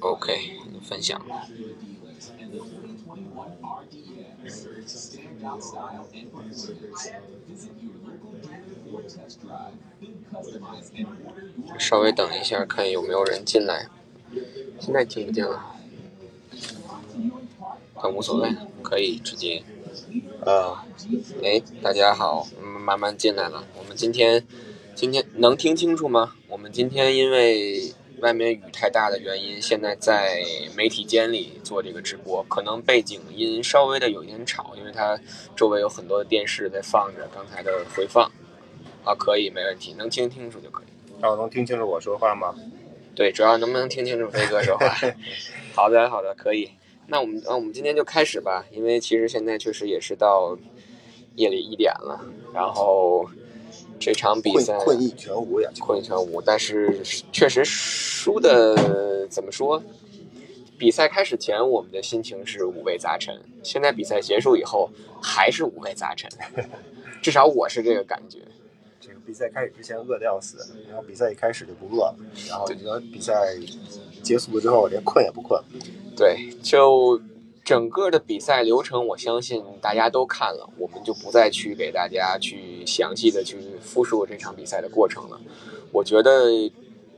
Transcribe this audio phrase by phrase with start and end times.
[0.00, 1.20] OK，分享。
[11.78, 13.88] 稍微等一下，看有没有人进来。
[14.80, 15.76] 现在听不见了，
[18.02, 19.62] 但无所谓，可以直接。
[20.44, 20.76] 呃，
[21.42, 23.64] 哎，大家好，慢慢进来了。
[23.78, 24.46] 我们今天，
[24.94, 26.34] 今天能听清楚吗？
[26.64, 30.42] 我们今天因为外面雨太大的原因，现在在
[30.74, 35.20] 媒体间里做这个直播，可能背景音稍微的有一点吵，因为它
[35.54, 38.24] 周围有很多的电视在放着刚才的回放。
[39.04, 40.86] 啊，可以，没问题，能听清楚就可以。
[41.22, 42.54] 哦，能听清楚我说话吗？
[43.14, 44.88] 对，主要能不能听清楚飞哥说话？
[45.76, 46.70] 好的，好的，可以。
[47.08, 50.56] 那我们，那我们今天就开始吧，因为其实现在确实也是到
[51.36, 52.24] 夜里一点了，
[52.54, 53.28] 然后
[54.04, 56.42] 这场比赛困意全无呀，困意全无。
[56.42, 57.00] 但是
[57.32, 59.82] 确实输的怎么说？
[60.76, 64.90] 比赛开始前我们的心情是五味杂陈，现在比赛结束以后
[65.22, 66.30] 还是五味杂陈，
[67.22, 68.40] 至少我是这个感觉。
[69.00, 72.66] 这个比赛开始之前饿的要死，然后比赛一开始就不饿了，然后
[73.10, 73.56] 比赛
[74.22, 75.58] 结束了之后连困也不困。
[76.14, 77.18] 对，就
[77.64, 85.40] 整个的比赛流程，我相信大家都看了，我们就不再去给大家去详细的去复述这场比赛的过程了。
[85.90, 86.70] 我觉得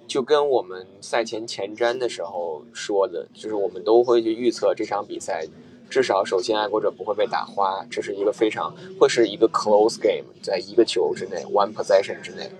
[0.06, 5.44] 就跟我们赛前前瞻的时候说的，就是我们都会去预测这场比赛。
[5.88, 12.50] 至少，首先爱国者不会被打花，这是一个非常会是一个 close game，在一个球之内，one possession 之内。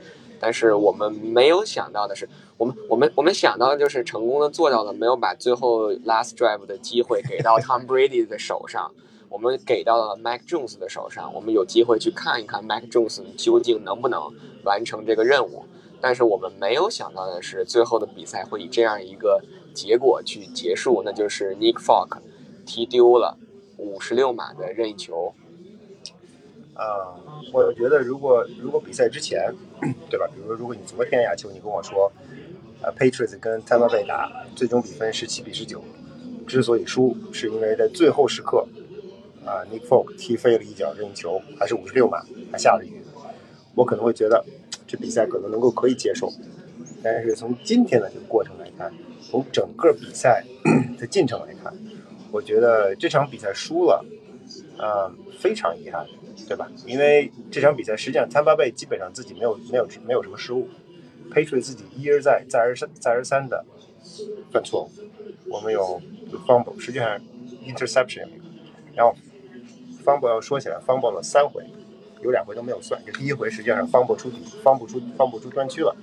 [0.40, 8.90] 但是我们没有想到的是，我们我们我们想到的就是成功的做到了，没有把最后 last drive 的机会给到 Tom Brady 的手上，
[9.28, 14.20] 我们给到了 Mac Jones 的手上，我们有机会去看一看 Mac Jones 究竟能不能
[14.64, 15.64] 完成这个任务。
[16.00, 19.42] 但是我们没有想到的是，最后的比赛会以这样一个
[19.74, 22.18] 结果去结束，那就是 Nick Folk。
[22.68, 23.38] 踢丢了
[23.76, 25.32] 五十六码的任意球。
[26.76, 27.16] 啊，
[27.52, 29.52] 我觉得如果如果比赛之前，
[30.10, 30.26] 对吧？
[30.34, 32.12] 比如说，如果你昨天亚秋你跟我说，
[32.82, 35.82] 呃，Patriots 跟 Tampa Bay 打，最终比分十七比十九，
[36.46, 38.68] 之所以输，是因为在最后时刻，
[39.44, 42.22] 啊，Nick Folk 踢飞了一脚任意球，还是五十六码，
[42.52, 43.02] 还下了雨，
[43.74, 44.44] 我可能会觉得
[44.86, 46.30] 这比赛可能能够可以接受。
[47.02, 50.44] 但是从今天的这个过程来看，从整个比赛
[50.98, 51.72] 的进程来看。
[52.32, 54.04] 我觉得这场比赛输了，
[54.76, 56.04] 呃，非常遗憾，
[56.48, 56.70] 对吧？
[56.86, 60.68] 因为这场比赛实际上，汤巴贝基本上自己没有没有没有什么失误
[61.32, 63.64] ，Patriot 自己一而再再而三再而三的
[64.52, 64.90] 犯错误。
[65.48, 66.00] 我们有
[66.46, 67.18] fumble，实际上
[67.64, 68.28] interception，
[68.94, 69.14] 然后
[70.04, 71.64] fumble 要说起来，fumble 了三回，
[72.22, 73.00] 有两回都没有算。
[73.04, 75.96] 就第一回实际上 fumble 出底，fumble 出 fumble 出专区了，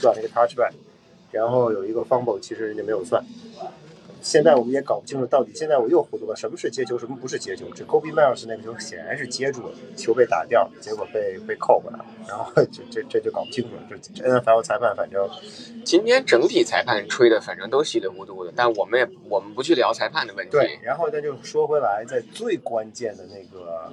[0.00, 0.72] 断了一个 touchback，
[1.30, 3.24] 然后有一个 fumble 其实人家没有算。
[4.20, 7.66] 现在我们也搞不清楚到底，现在我又糊涂了，什么是接球，什么不是接球？
[7.74, 11.98] 这 Kobe Miles 那个球显然是接住了，球被打掉，结果被被扣过来，
[12.28, 13.82] 然后 这这这就搞不清楚了。
[14.14, 15.28] 这 NFL 裁判反正
[15.84, 20.52] 今天整体裁判吹的反正都稀里糊涂的，但我们也我们不去聊裁判的问题。
[20.52, 23.92] 对，然后那就说回来，在最关键的那个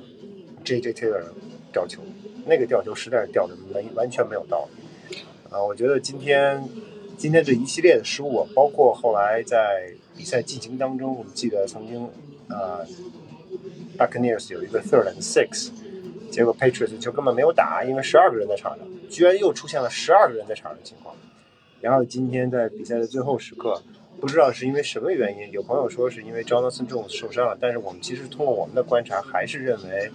[0.66, 1.24] JJ Taylor
[1.72, 2.02] 吊球，
[2.46, 4.68] 那个吊球实在是吊的没完全没有道
[5.10, 5.18] 理
[5.50, 5.64] 啊！
[5.64, 6.68] 我觉得今天
[7.18, 12.10] 今天这一系列的失误，包括后来在比赛进行当中，我们记得曾经，
[12.50, 12.84] 呃
[13.98, 15.70] ，Buccaneers 有一个 third and six，
[16.32, 21.16] 结果 Patriots 就根本没有打，因为十二个人在场上，居然又出现了十二个人在场上的情况。
[21.80, 23.82] 然后今天在比赛的最后时刻，
[24.20, 30.12] 不知道是因为什么原因，有朋友说是因为 Jonathan Jones 受伤了，但是我们其实通过我们的观察，还是认为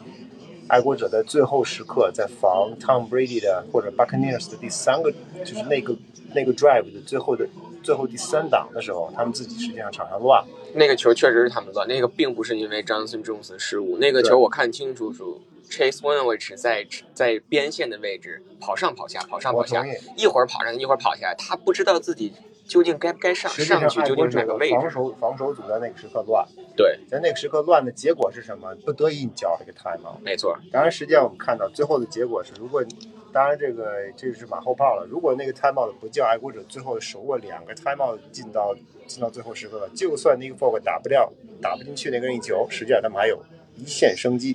[0.67, 5.13] 爱国者在最后时刻在防 Tom Brady 的或者 Buccaneers 的第三个，
[5.45, 5.97] 就是那个
[6.35, 7.47] 那个 drive 的最后的。
[7.83, 10.45] 最后第三档的时候，他们自己实际上场上乱，
[10.75, 15.23] 那个球确实是他们乱，那个并不是因为 Johnson Jones 的失误，那个球我看清楚是
[15.71, 19.85] Chase Winovich 在在边线的位置跑上跑下，跑上跑下，
[20.17, 22.33] 一会儿跑上一会儿跑下来，他不知道自己
[22.67, 24.75] 究竟该不该上上去，究竟哪个位置。
[24.75, 26.47] 防守防守组在那个时刻乱，
[26.77, 28.75] 对，在那个时刻乱的结果是什么？
[28.85, 30.57] 不得已你交这个 time，没错。
[30.71, 32.85] 当然，实际上我们看到最后的结果是，如果
[33.33, 35.07] 当然，这个这是马后炮了。
[35.09, 38.77] 如果那个 timeout 不叫爱国者，最后手握两个 timeout 进到
[39.07, 43.43] 进到最后时刻了，就算那个 f o r k 打不掉、打不进去那个任意球，实际上他们还有
[43.77, 44.55] 一线生机。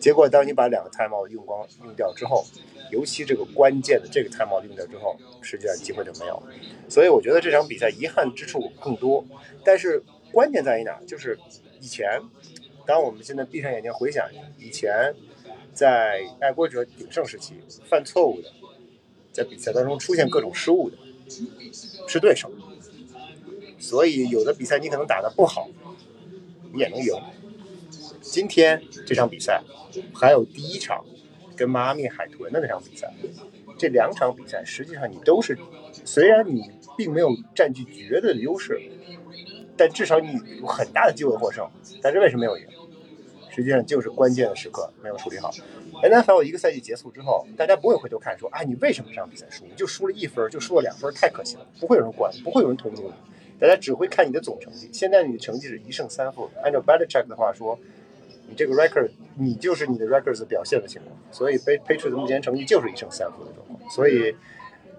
[0.00, 2.44] 结果当你把两个 timeout 用光用掉之后，
[2.90, 6.48] 尤其这个关键的这个 timeout 用掉之后，实际上机会就没有了。
[6.88, 9.24] 所以我觉得这场比赛遗憾之处更多。
[9.64, 10.02] 但是
[10.32, 10.98] 关键在于哪？
[11.06, 11.38] 就是
[11.80, 12.20] 以前，
[12.84, 15.14] 当我们现在闭上眼睛回想以前。
[15.76, 17.52] 在爱国者鼎盛时期，
[17.84, 18.50] 犯错误的，
[19.30, 20.96] 在比赛当中出现各种失误的，
[22.08, 22.50] 是对手。
[23.78, 25.68] 所以有的比赛你可能打得不好，
[26.72, 27.12] 你也能赢。
[28.22, 29.62] 今天这场比赛
[30.14, 31.04] 还有第一场
[31.54, 33.12] 跟迈阿密海豚的那场比赛，
[33.78, 35.58] 这两场比赛实际上你都是，
[36.06, 38.80] 虽然你并没有占据绝对的优势，
[39.76, 41.68] 但至少你有很大的机会获胜。
[42.00, 42.66] 但是为什么没有赢？
[43.56, 45.50] 实际上就是关键的时刻没有处理好。
[46.02, 49.64] NFL 一个赛季结束之后，大家不会回头看说，哎，你为什么这场比赛输？
[49.64, 51.66] 你就输了一分，就输了两分，太可惜了。
[51.80, 53.12] 不会有人管，不会有人同情你，
[53.58, 54.90] 大家只会看你的总成绩。
[54.92, 57.78] 现在你的成绩是一胜三负，按照 Belichick 的话说，
[58.46, 59.08] 你这个 record，
[59.38, 61.16] 你就是你的 records 表现的情况。
[61.32, 63.90] 所以 Patriots 目前成绩就是一胜三负的状况。
[63.90, 64.36] 所以，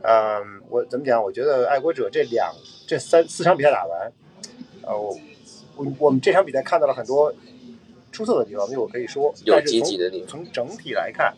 [0.01, 1.21] 嗯，我怎么讲？
[1.24, 2.51] 我觉得爱国者这两
[2.88, 4.12] 这三四场比赛打完，
[4.81, 5.15] 呃，我
[5.75, 7.31] 我我们这场比赛看到了很多。
[8.12, 10.27] 出色的地方，我可以说，有积极的地方。
[10.27, 11.36] 从整体来看，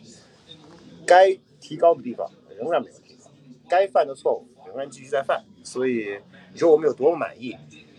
[1.06, 3.30] 该提高的地方仍然没有提高，
[3.68, 5.44] 该犯的错误仍然继续在犯。
[5.62, 6.18] 所以，
[6.52, 7.56] 你说我们有多么满意？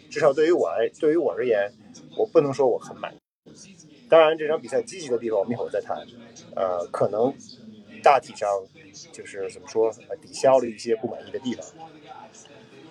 [0.09, 1.71] 至少对于我来，对于我而言，
[2.17, 3.17] 我不能说我很满意。
[4.09, 6.05] 当然，这场比赛积极的地方，我们一会儿再谈。
[6.55, 7.33] 呃，可能
[8.03, 8.49] 大体上
[9.13, 9.89] 就是怎么说，
[10.21, 11.65] 抵消了一些不满意的地方。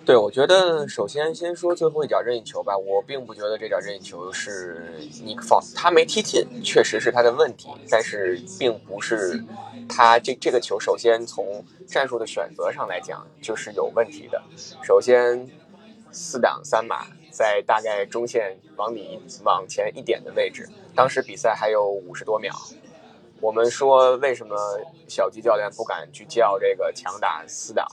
[0.03, 9.43] 对，我觉得首先先说最后一脚任意球吧，我并不觉得这脚任意球是你放他没踢进，确实是他的问题，但是并不是
[9.87, 14.41] 他这这个球首先从战术的选择上来讲就是有问题的。
[14.83, 15.47] 首先
[16.11, 22.51] 四档三码在大概中线往里往前一点的位置，当时比赛还有五十多秒，
[23.39, 24.57] 我们说为什么
[25.07, 27.87] 小吉教练不敢去叫这个强打四档？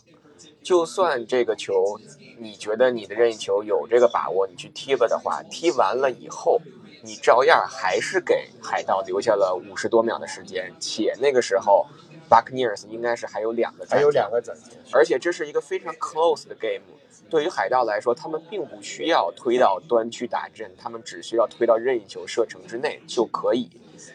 [0.63, 1.99] 就算这个球，
[2.39, 6.61] 你觉得你的任意球有这个把握，你去踢了的话，踢完了以后，
[7.03, 11.87] 你照样还是给海盗留下了五十多秒的时间，且那个时候
[12.29, 16.83] ，Buccaneers 应该是还有两个，还有两个暂停，而且这是一个非常 close 的 game。
[17.31, 23.69] 对于海盗来说，他们并不需要推到端区打阵，他们只需要推到任意球射程之内就可以。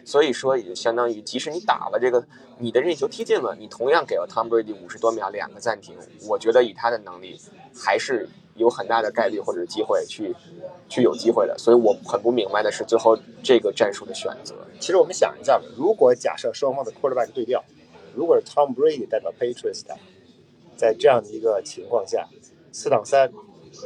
[0.05, 2.25] 所以说，也就相当于，即使你打了这个，
[2.57, 5.95] 你的任意球踢进了，你同样给了 Tom Brady 五十多秒两个暂停。
[6.27, 7.39] 我觉得以他的能力，
[7.75, 10.33] 还是有很大的概率或者机会去，
[10.87, 11.57] 去有机会的。
[11.57, 14.55] 所以我很不明白的是最后这个战术的选择。
[14.79, 17.63] 其实我们想一下，如果假设双方的 quarterback 对调，
[18.15, 19.83] 如果是 Tom Brady 代表 Patriots
[20.77, 22.27] 在这样的一个情况下，
[22.73, 23.31] 四档三，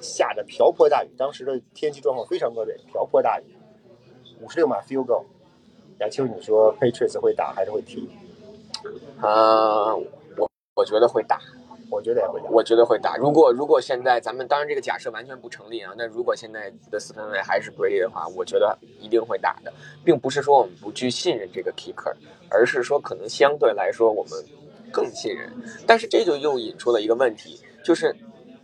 [0.01, 3.43] 下着瓢泼大雨，当时的天气状况非常恶劣，瓢泼大雨，
[4.41, 5.25] 五十六码 field goal。
[5.99, 8.07] 亚秋，你说 Patriots 会打还是会踢？
[9.19, 9.93] 啊，
[10.37, 11.41] 我我觉得会打，
[11.89, 13.17] 我觉得也会打，我觉得会打。
[13.17, 19.73] 如果如果现在咱们当然这个假设完全不成立啊，那如果现在的四分卫还是 Brady 的话，我觉得一定会打的，
[20.05, 22.13] 并不是说我们不去信任这个 Kicker，
[22.49, 24.31] 而是说可能相对来说我们
[24.93, 25.51] 更信任。
[25.85, 28.15] 但是这就又引出了一个问题，就是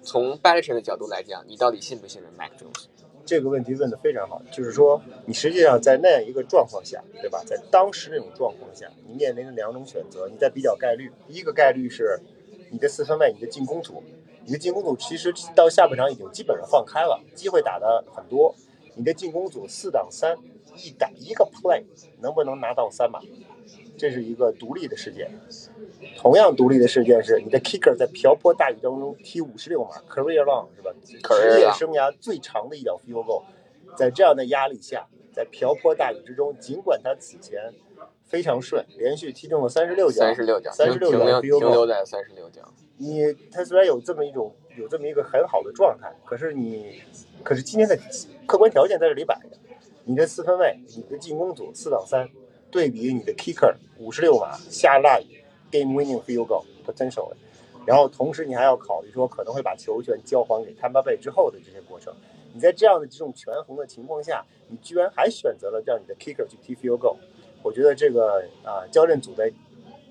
[0.04, 2.86] 从 b a l c e 的角度来讲，你到底信不信任 Mac Jones？
[3.26, 7.42] 这个问题问的非常好，就是说，你实际上在那样一个状况下，对吧？
[7.46, 11.10] 在当时那种状况下，你面临的两种选择，你在比较概率。
[11.26, 12.20] 第一个概率是，
[12.70, 14.04] 你的四分卫，你的进攻组，
[14.46, 18.54] 你的进攻组其实到下半场已经基本上放开了，机会打的很多。
[18.96, 20.38] 你的进攻组四挡三，
[20.76, 21.84] 一打一个 play，
[22.20, 23.22] 能不能拿到三码？
[23.98, 25.30] 这是一个独立的事件。
[26.18, 30.91] 同样独立的事件是，你的 kicker 在瓢泼大雨当中踢五十六码，career long 是吧？
[31.06, 33.44] 职业生涯最长的一脚 field goal，
[33.96, 37.74] 在这样的压力下，在瓢泼大雨之中，尽管他此前
[38.25, 42.62] 非常顺，连续踢中了三十六脚，三十六脚，三十六脚停留在三十六脚。
[42.98, 47.01] 你他虽然有这么一种有这么一个很好的状态，可是你，
[47.44, 47.98] 可是今天的
[48.46, 49.58] 客观条件在这里摆着，
[50.03, 52.29] 你的四分卫，你的进攻组四挡三。
[52.74, 57.32] 对比你的 kicker 五十六码下大雨 game winning field goal potential，
[57.86, 62.12] 然后同时你还要考虑说可能会把球权交还给 Tampa Bay 之后的这些过程，
[62.51, 67.15] 你在这样的这种权衡的情况下，你居然还选择了让你的 kicker 去踢 field goal，
[67.62, 69.53] 我觉得这个啊教练组在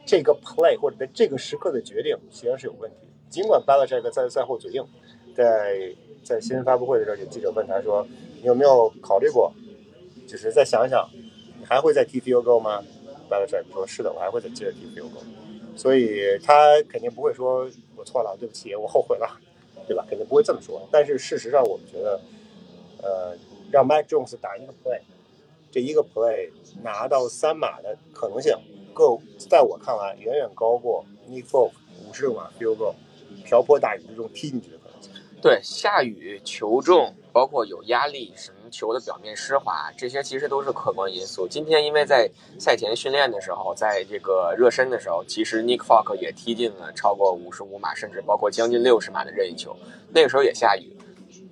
[0.07, 2.97] 这个 play 或者在这个时刻的决定实际上是有问题。
[3.29, 4.87] 尽管 Belichick 在赛后嘴硬，
[5.35, 5.93] 在
[6.23, 8.07] 在新闻发布会的时候，有记者问他说
[8.41, 9.53] ：“你有没有考虑过，
[10.29, 11.09] 就是再想想。”
[11.63, 12.83] 你还会再踢 field goal 吗
[13.29, 15.23] b a l a c h 说：“是的，我还会再接着踢 field goal。”
[15.79, 19.39] 所以他肯定不会说“我错了，对不起，我后悔了”，
[19.87, 20.05] 对吧？
[20.09, 20.83] 肯定不会这么说。
[20.91, 22.21] 但是事实上，我们觉得，
[23.01, 23.37] 呃，
[23.71, 24.99] 让 Mac Jones 打一个 play，
[25.71, 26.51] 这一个 play
[26.83, 28.57] 拿到三码的可能性，
[28.93, 31.71] 够在我看来远远高过 Nick Folk
[32.09, 32.95] 五十码 field goal，
[33.45, 35.13] 瓢泼大雨之中踢进去的可能性。
[35.41, 38.57] 对，下雨球重，包括有压力什么。
[38.73, 41.47] 球的表面湿滑，这些其实都是客观因素。
[41.47, 49.77] 今天因为在赛前训练的时候，在这个热身的时候，其实 Nick Falk 也踢进了超过五十五码，甚至包括将近六十码的任意球。
[50.13, 50.97] 那个时候也下雨，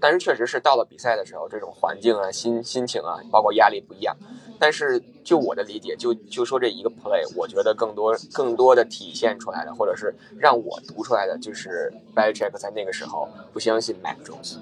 [0.01, 4.17] 但是确实是到了比赛的时候，这种环境啊、心心情啊，包括压力不一样。
[4.63, 14.57] 但是就我的理解，就就说这一个 play，我觉得更多更多的体现出来的，或者是让我读出来的，就是 Belichick 在那个时候不相信 Mac Jones。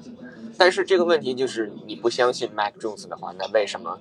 [0.59, 4.01] 但是这个问题就是，你不相信 Mac Jones 的话，那为什么？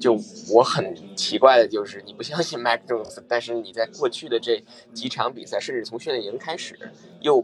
[0.00, 0.18] 就
[0.52, 6.76] 我很奇怪的就是，你不相信 Mac Jones，但是你在过去的这几场比赛，甚至从训练营开始，
[7.20, 7.40] 又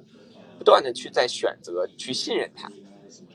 [0.58, 2.72] 不断的去在选择去信任他。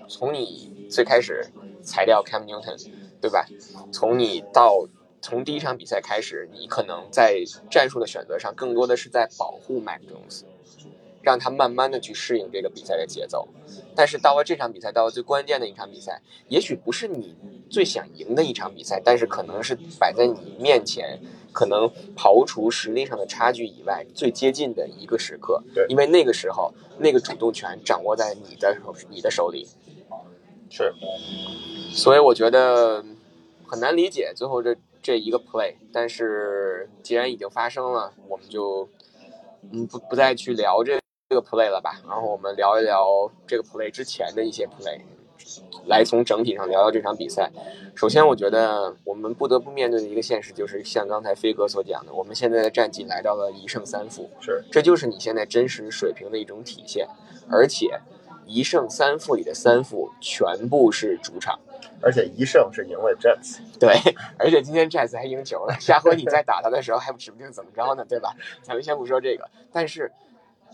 [0.07, 1.45] 从你最开始
[1.81, 2.91] 裁掉 Cam Newton。
[3.21, 3.45] 对吧？
[3.91, 4.87] 从你到
[5.21, 10.43] 从第一场比赛开始，你可能在战术的选择上更多的是在保护 Mac Jones，
[11.29, 13.47] 让他慢慢的去适应这个比赛的节奏。
[13.95, 17.35] 但是到了这场比赛，到了最关键的一场比赛，也许不是你
[17.69, 21.19] 最想赢的一场比赛，但是可能是摆在你面前，
[21.51, 25.61] 可能刨除实力上的差距以外最接近的一个时刻。
[25.75, 29.67] 对，因为那个时候那个主动权掌握在你的手，你的手里。
[30.71, 30.91] 是。
[31.91, 33.05] 所以我觉得
[33.67, 38.89] 很难理解最后这这一个 play，但是既然已经发生了，我们就
[39.71, 42.01] 嗯不不再去聊这这个 play 了吧。
[42.07, 44.99] 然后我们聊一聊这个 play 之前的一些 play，
[45.85, 47.51] 来从整体上聊聊这场比赛。
[47.95, 57.07] 首先，我觉得我们不得不面对的一个现实就是，像刚才飞哥所讲的，我们现在的战绩来到了一胜三负，是，这就是你现在真实水平的一种体现，
[57.47, 58.01] 而且
[58.47, 61.59] 一胜三负里的三负全部是主场。
[62.01, 63.93] 而且一胜是赢了 Jets，对，
[64.37, 65.77] 而且今天 Jets 还赢球了。
[65.79, 68.33] 下回你再打他的时候，还指不定怎么着呢，对吧？
[68.63, 70.09] 咱们先不说这个，但是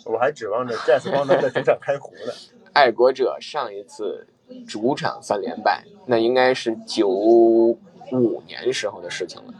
[0.03, 2.33] 我还指望着 Jets 帮他在主场开胡呢。
[2.73, 4.27] 爱国者上一次
[4.67, 9.53] 主场三连败，那应该是九五年时候的事情了，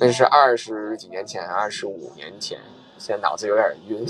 [0.00, 2.58] 那是二十几年前，二十五年前，
[2.98, 4.04] 现在脑子有点晕，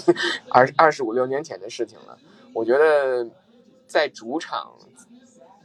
[0.49, 2.19] 二二十五六年前的事情了。
[2.55, 3.29] 我觉得
[3.87, 4.73] 在主场，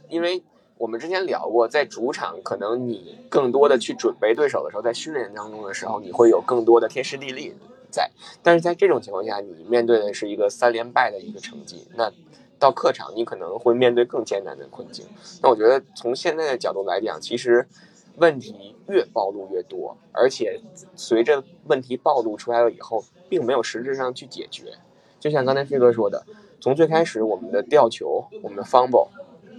[0.08, 0.42] 因为。
[0.76, 7.54] 我们之前聊过，在主场可能你更多的去准备对手的时候，在训练当中的时候，你会有更多的天时地利
[7.94, 8.10] 在。
[8.42, 12.12] 但是在这种情况下，你面对的是一个三连败的一个成绩，那
[12.58, 15.06] 到客场你可能会面对更艰难的困境。
[15.40, 17.68] 那我觉得从现在的角度来讲，其实
[18.16, 20.60] 问题越暴露越多，而且
[20.96, 24.72] 随着问题暴露出来了以后，并没有实质上去解决。
[25.20, 26.26] 就像刚才飞哥说的，
[26.60, 29.08] 从最开始我们的吊球，我们的 fumble。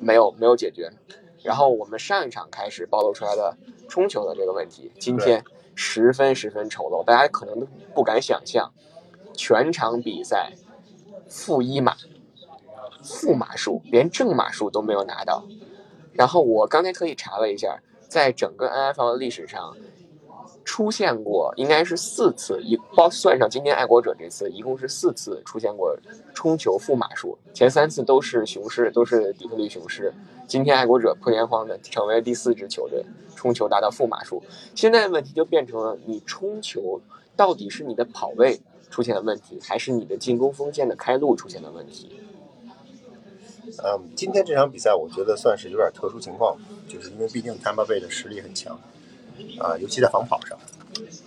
[0.01, 0.91] 没有没有解决，
[1.41, 3.55] 然后我们上一场开始暴露出来的
[3.87, 5.43] 冲球的这个问题，今天
[5.75, 8.71] 十分十分丑陋，大家可能都不敢想象，
[9.33, 10.53] 全场比赛
[11.29, 11.95] 负一码，
[13.03, 15.45] 负码数连正码数都没有拿到，
[16.13, 19.75] 然后我刚才特意查了一下，在整个 NFL 的历史上。
[20.65, 25.95] 出现过应该是四次，一包算上今天爱国者这次，一共是四次出现过
[26.33, 27.37] 冲球负码数。
[27.53, 30.11] 前三次都是雄狮，都是底特律雄狮。
[30.47, 33.05] 今天爱国者破天荒的成为了第四支球队，
[33.35, 34.43] 冲球达到负码数。
[34.73, 36.99] 现在问题就变成了，你冲球
[37.35, 42.19] 到底是你的跑位出现了问题，还是你的进攻锋线的开路出现了问题？
[43.83, 46.57] 嗯，今天这场比赛我觉得算是有点特殊情况，
[46.87, 48.79] 就是因为毕竟坦巴贝的实力很强。
[49.59, 50.57] 啊，尤其在防跑上，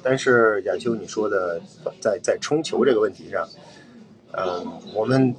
[0.02, 1.60] 但是亚秋你说的
[2.00, 3.48] 在在冲球这个问题上，
[4.32, 5.34] 嗯，我们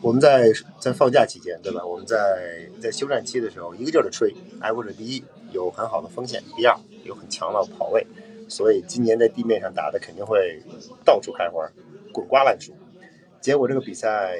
[0.00, 1.84] 我们在在放假期间，对吧？
[1.84, 8.06] 我们在在休战期的时候，一个劲儿的吹，爱国者第一有很好的锋线，第二有很强的跑位，
[8.48, 10.62] 所以今年在地面上打的肯定会
[11.04, 11.70] 到处开花，
[12.12, 12.72] 滚瓜烂熟。
[13.40, 14.38] 结果这个比赛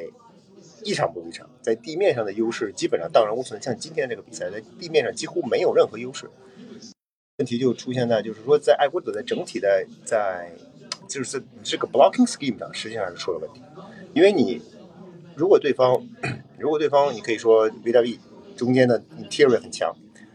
[0.83, 3.61] 一场不如一场，在地面上的优势基本上荡然无存。
[3.61, 6.31] 像今天这个比赛，在地面上几乎没有任何优势。
[7.39, 10.53] 问题就出现在，就是说，在爱国者的整体的在，
[11.09, 13.61] 就是这个 blocking scheme 上，实际上是出了问题。
[14.15, 14.63] 因为你
[15.35, 16.01] 如果对方，
[16.57, 18.19] 如果对方你可以说 V W
[18.57, 19.93] 中间的 interior 很强，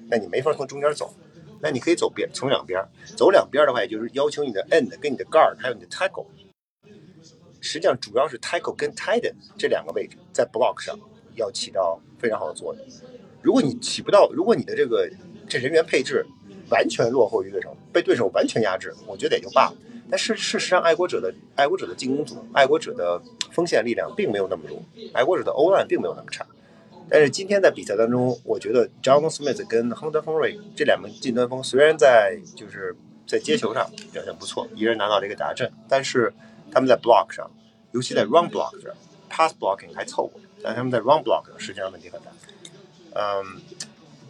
[0.10, 1.14] 那你没法从中间走，
[1.62, 2.84] 那你可以走边，从两边
[3.16, 6.26] 走两边的话，也就是要求你的 end 跟你的 guard 还有你的 tackle，
[7.62, 11.00] 实际上主要是 tackle 跟 tight end 这两个位置在 block 上
[11.36, 12.86] 要起到非常好的作用。
[13.42, 15.10] 如果你起不到，如果你的这个
[15.48, 16.26] 这人员配置，
[16.70, 19.74] 完全落后于对手，被对手完全压制，我觉得也就罢了。
[20.10, 23.22] 但是事实上，爱国者的爱国者的进攻组，爱国者的
[23.52, 24.82] 锋线力量并没有那么弱，
[25.14, 26.46] 爱国者的 OL 并没有那么差。
[27.10, 32.96] 但是今天在比赛当中，我觉得 John Smith 跟 Hunter f o r y 这两名近端锋虽然在就是
[33.28, 36.34] 在接球上表现不错，一人拿到了一个达阵，但是
[36.72, 37.50] 他们在 block 上，
[37.92, 38.92] 尤其在 run block 上
[39.30, 42.32] ，pass blocking 还凑合，但他们在 run block 上实际上问题很大。
[43.14, 43.62] 嗯。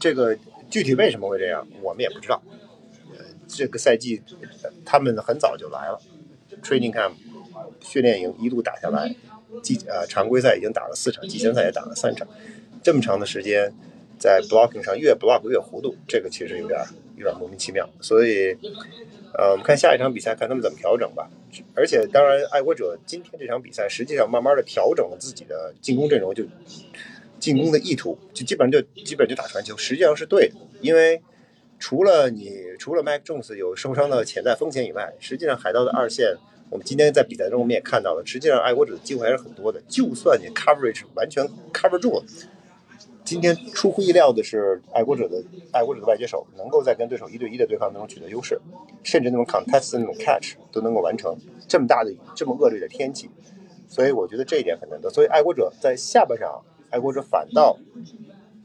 [0.01, 0.33] 这个
[0.69, 2.41] 具体为什么会这样，我们也不知道。
[3.11, 4.21] 呃，这个赛季
[4.85, 5.99] 他们很早就来了
[6.61, 7.13] ，training camp
[7.81, 9.15] 训练营一路打下来，
[9.63, 12.27] 季呃常规赛已经打了四场，季前赛也打了三场，
[12.83, 13.73] 这么长的时间
[14.19, 16.79] 在 blocking 上越 block 越糊涂，这个其实有点
[17.17, 17.89] 有点莫名其妙。
[17.99, 18.55] 所以，
[19.33, 21.29] 呃，我们看下一场比赛，看他们怎么调整吧。
[21.73, 26.43] 而且，当然，爱国者今天这场比赛实际上慢慢的调整了自己的进攻阵容，就
[27.39, 30.55] 进攻的意图，就基本上就基本就打传球，实际上是对的。
[30.81, 31.21] 因为
[31.79, 36.35] 除了你除了 Mac Jones 有受伤的潜在风险以外，实际上海盗的二线，
[36.69, 39.81] 我们今天在比赛中我们也看到了，实际上爱国者的机会还是很多的。
[39.87, 42.23] 就算你 coverage 完全 cover 住了，
[43.23, 48.59] 今天出乎意料的是，爱国者的爱国者的外接手能够在跟对手一对一的对抗当中取得优势，
[49.03, 51.37] 甚至那种 contest 的那种 catch 都能够完成。
[51.67, 53.29] 这么大的这么恶劣的天气，
[53.87, 55.09] 所以我觉得这一点很难得。
[55.09, 57.77] 所以爱国者在下半场，爱国者反倒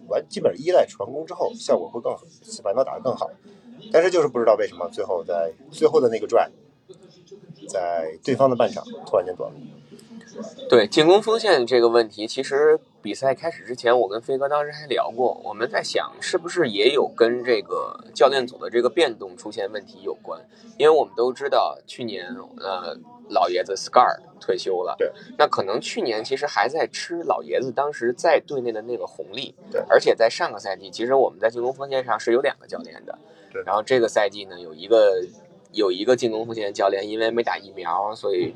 [0.09, 2.23] 完基本依赖传攻之后，效果会更好，
[2.63, 3.31] 反倒打得更好。
[3.93, 6.51] 但是就是不知道为什么最后在最后的那个转
[7.69, 9.57] 在对方的半场突然间断了。
[10.69, 20.41] 对进攻锋线这个问题，其实比赛开始之前，我跟飞哥当时还聊过，我们在想是不是也有跟这个教练组的这个变动出现问题有关，
[20.79, 22.97] 因为我们都知道去年呃
[23.29, 33.19] 老爷子 Scar 退休了，对，那可能去年其实还在吃老爷子当时在队内的那个红利，对，而且在上个赛季，其实我们在进攻锋线上是有两个教练的，
[33.53, 35.25] 对，然后这个赛季呢有一个
[35.73, 38.55] 有一个进攻锋线教练因为没打疫苗，所以。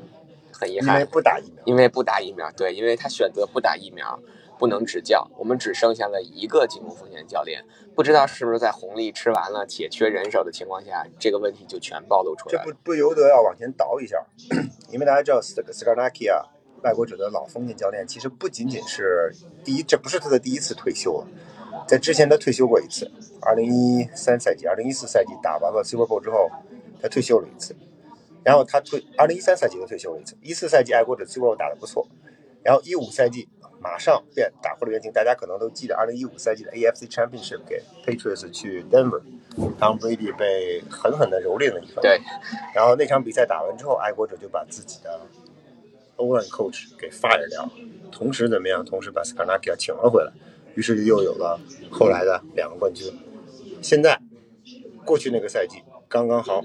[0.59, 4.19] 很遗憾，因为不打疫苗，因为不打疫苗，对，因为他选择不打疫苗，
[4.57, 7.63] 不能执教，我们只剩下了一个进攻锋线教练，
[7.95, 12.65] 不知道是不是在红利吃完了且缺人手的情况下，这个问题就全暴露出来了。
[12.65, 14.21] 这不不由得要往前倒一下，
[14.91, 16.43] 因为大家知道斯斯卡纳基啊，
[16.83, 21.27] 外国者的老锋线教练，其实不仅仅是第一，这不是他的第一次退休了，
[21.87, 23.09] 在之前他退休过一次，
[23.41, 26.49] 二零一三赛季、二零一四赛季打完了 Super Bowl 之后，
[27.01, 27.73] 他退休了一次。
[28.49, 32.07] 然后他退，二零一三赛季又退休了一次，一四赛季爱国者最后打得不错，
[32.63, 33.47] 然后一五赛季
[33.79, 35.11] 马上变打回了原形。
[35.11, 42.01] 大家可能都记得，二零一五赛季的 AFC Championship 给 Patriots 去 Denver，Tom Brady 被狠狠的蹂躏了一番。
[42.01, 42.19] 对。
[42.73, 45.21] 然后那场比赛打完之后，爱国者就把自己的
[46.15, 47.71] O-line coach 给 fire 掉了，
[48.11, 48.83] 同时怎么样？
[48.83, 50.31] 同时把 Scarnecchia 请了回来，
[50.73, 51.59] 于是又有了
[51.91, 53.13] 后来的两个冠军。
[53.83, 54.19] 现在
[55.05, 56.63] 过去那个赛季刚刚好。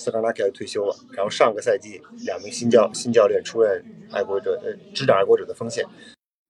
[0.00, 5.84] 斯卡拉克退休了，然后上个赛季两名新教新教练出任爱国者呃执掌爱国者的锋线。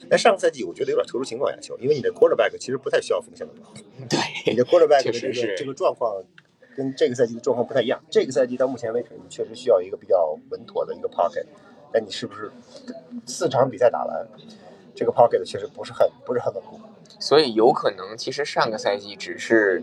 [0.09, 3.77] 但上个赛季我觉得有点特殊情况，亚球，因为你的 quarterback 其实不太需要锋线的保护。
[4.09, 6.23] 对，你的 quarterback 的这个这个状况
[6.77, 8.01] 跟这个赛季的状况不太一样。
[8.09, 11.45] 这个赛季到目前为止，你确实需要一个比较稳妥的一个 pocket。
[11.93, 12.53] 但你是不是
[13.27, 14.29] 四场比赛打完，
[14.95, 16.79] 这个 pocket 确实不是很不是很稳固。
[17.19, 19.83] 所以有可能其实上个赛季只是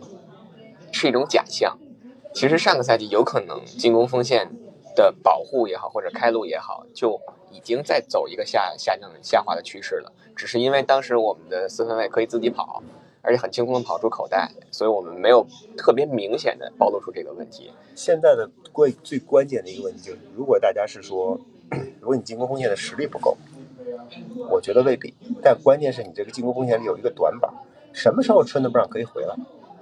[0.93, 1.77] 是一种假象。
[2.38, 4.47] 其实上个赛季有可能进攻锋线
[4.95, 7.19] 的保护也好，或者开路也好，就
[7.52, 10.13] 已经在走一个下下降下滑的趋势了。
[10.36, 12.84] 只是因为当时我们的四分卫可以自己跑，
[13.23, 17.71] 而且很轻松的跑出口袋，所以我们没有特别明显的暴露出这个问题。
[17.95, 21.39] 现在的关最关键的一个问题就是，如果大家是说，
[22.00, 23.36] 如果你进攻锋线的实力不够，
[24.52, 25.15] 我觉得未必。
[25.41, 27.52] 但关键是你这个进攻锋线里有一个短板，
[27.93, 29.36] 什么时候春的不让可以回来？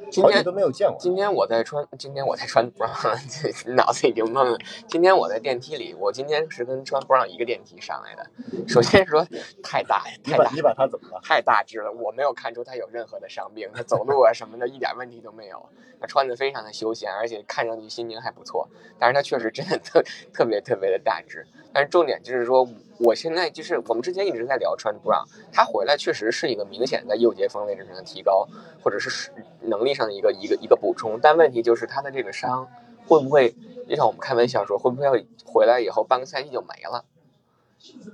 [0.10, 0.98] 今天都没有见过。
[1.00, 4.58] 今天我在穿，今天我在穿 Brown，脑子已经懵了。
[4.88, 8.26] 今天我在电梯里，我今天是跟穿 Brown 一个电梯上来的。
[8.68, 9.26] 首先说
[9.64, 11.20] 太大， 太大，你把他怎么了？
[11.24, 15.70] 太大只了，我没有看出他有任何的伤病，他走路啊什么的一点问题都没有。
[16.00, 18.68] 他穿的非常的休闲，而且看上去心情还不错。
[19.00, 21.46] 但是他确实真的特 特别特别的大只。
[21.74, 28.48] 但是重点就是说，我现在就是我们之前一直在聊穿 Brown，他回来确实是一个明显在右截锋位置上的提高，
[28.82, 29.32] 或者是
[29.62, 31.20] 能力上的一个一个一个补充。
[31.22, 32.68] 但问题就是他的这个伤
[33.06, 33.54] 会不会，
[33.90, 35.12] 就像我们开玩笑说，会不会要
[35.46, 37.04] 回来以后半个赛季就没了？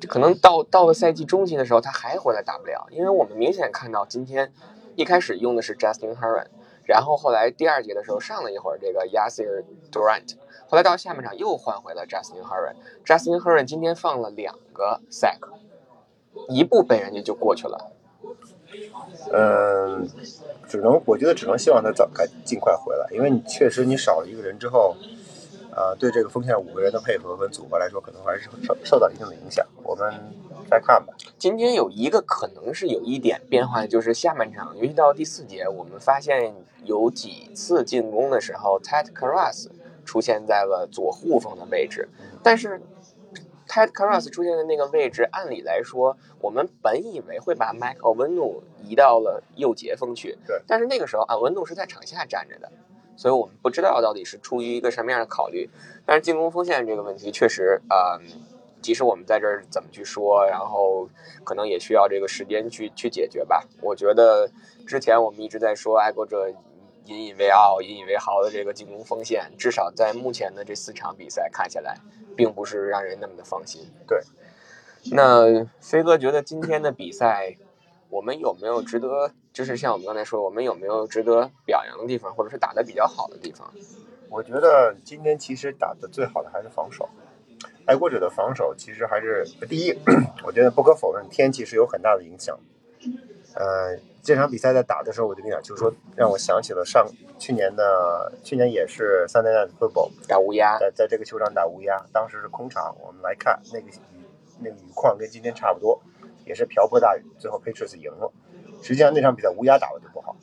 [0.09, 4.51] 可能到到了赛季中期的时候，他还回来打不了，因为我们明显看到今天
[4.95, 6.47] 一开始用的是 Justin Herron，
[6.85, 10.35] 然后后来第二节的时候上了一会儿这个 Yasir Durant。
[10.71, 15.39] 后来到下半场又换回了 Justin Herron，Justin Herron 今天放了两个 sack，
[16.47, 17.91] 一步被人家就过去了。
[19.33, 20.07] 嗯，
[20.69, 24.95] 只能我觉得只能希望他早赶尽快回来，因为你确实你少了一个人之后，
[25.75, 29.67] 啊，对这个锋线五个人的配合跟组合来说，可能还是受受到一定的影响。
[29.83, 30.09] 我们
[30.69, 31.13] 再看吧。
[31.37, 36.55] 今天有一个可能是有一点变化，就是下半场，尤其到第四节，我们发现
[36.85, 39.67] 有几次进攻的时候，Ted Karras。
[40.11, 42.09] 出现在了左护锋的位置，
[42.43, 42.81] 但是
[43.65, 50.61] Ted Carras 出现的那个位置，按理来说，我们本以为会把 Mike 奥温努移到了右截锋去，对。
[50.67, 52.69] 但是那个时候，啊温努是在场下站着的，
[53.15, 55.69] 所以我们不知道到底是出于一个什么样的考虑。
[56.05, 58.19] 但是进攻锋线这个问题，确实，呃，
[58.81, 61.07] 即使我们在这儿怎么去说，然后
[61.45, 63.65] 可能也需要这个时间去去解决吧。
[63.81, 64.51] 我觉得
[64.85, 66.53] 之前我们一直在说爱国者
[67.05, 71.97] 引以为傲、引以为豪的这个进攻锋线，至少在目前的这四场比赛看起来。
[72.33, 73.85] 并不是让人那么的放心。
[74.07, 74.23] 对，
[75.11, 77.57] 那飞哥觉得今天的比赛，
[78.09, 83.71] 我们有没有值得，就是像我们刚才说，我们有没有值得表扬的地方，或者是打的比较好的地方？
[84.29, 87.09] 我觉得今天其实打的最好的还是防守。
[87.85, 89.91] 爱国者的防守其实还是第一，
[90.45, 92.57] 我觉得不可否认，天气是有很大的影响。
[93.55, 97.07] 呃，这场比赛在打的时候，我就跟你讲，就是说让我想起了上
[97.39, 103.87] 去年的，去年也是 Sunday Night football 打乌鸦，在在这个球场打乌鸦，当时是空场，我们来看那个
[104.59, 105.99] 那个雨况跟今天差不多，
[106.45, 108.31] 也是瓢泼大雨，最后 Patriots 赢了。
[108.83, 110.35] 实际上那场比赛乌鸦打的就不好，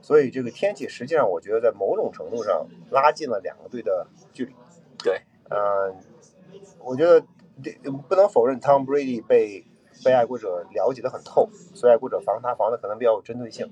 [0.00, 4.54] 所以这个天气实际上我觉得在某种程度上拉近了两个队的距离。
[4.98, 5.96] 对，嗯，
[6.78, 7.20] 我觉得
[8.08, 9.66] 不能否认 Tom Brady 被。
[10.04, 13.68] 被爱国者了解的很透，所以爱国者防他防的可能比较有针对性。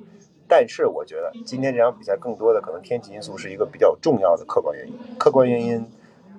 [0.49, 4.95] 但是我觉得今天这场比赛更多的可能天气因素是一个比较重要的客观原因。
[5.18, 5.87] 客观原因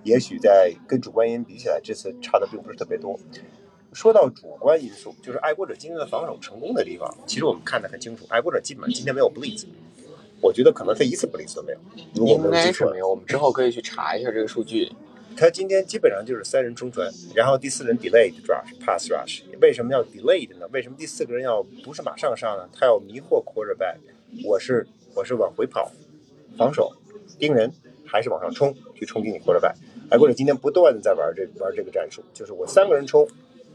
[0.03, 3.17] 也许在跟主观原因比起来，这次差的并不是特别多。
[3.93, 9.65] 说到主观因素，就是爱国者今天的防守成功的地方，其实我们看得很清楚，爱国者基本上今天没有 blitz，
[10.41, 11.79] 我觉得可能他一次 blitz 都没有。
[12.25, 14.91] 应该是没有，我们之后可以去查一下这个数据。
[15.35, 19.41] 他今天基本上就是三人冲传，然后第四人 delayed rush pass rush。
[19.61, 20.67] 为什么要 delayed 呢？
[20.71, 22.69] 为什么第四个人要不是马上上呢？
[22.73, 23.97] 他要迷惑 quarterback。
[24.43, 25.91] 我是我是往回跑，
[26.57, 26.91] 防守
[27.37, 27.71] 盯人，
[28.05, 29.75] 还是往上冲去冲击你 quarterback？
[30.09, 33.27] 哎，或者今天不断的在玩这玩这个战术，就是我三个人冲，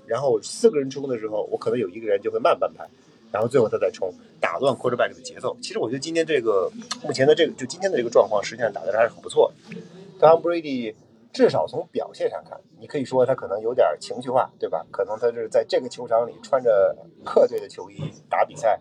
[0.07, 2.89] 然后四个人冲的时候，我可能有一个人就会慢半拍，
[3.31, 5.57] 然后最后他再冲，打乱 quarterback 的节奏。
[5.61, 6.71] 其实我觉得今天这个
[7.05, 9.77] 目前的这个就今天的这个状况，实际上打的还是很不错的。
[10.19, 10.95] Tom Brady。
[11.39, 14.85] 至少从表现上看，你可以说他可能有点情绪化，对吧？
[14.91, 18.81] 可能他是在这个球场里穿着客队的球衣打比赛，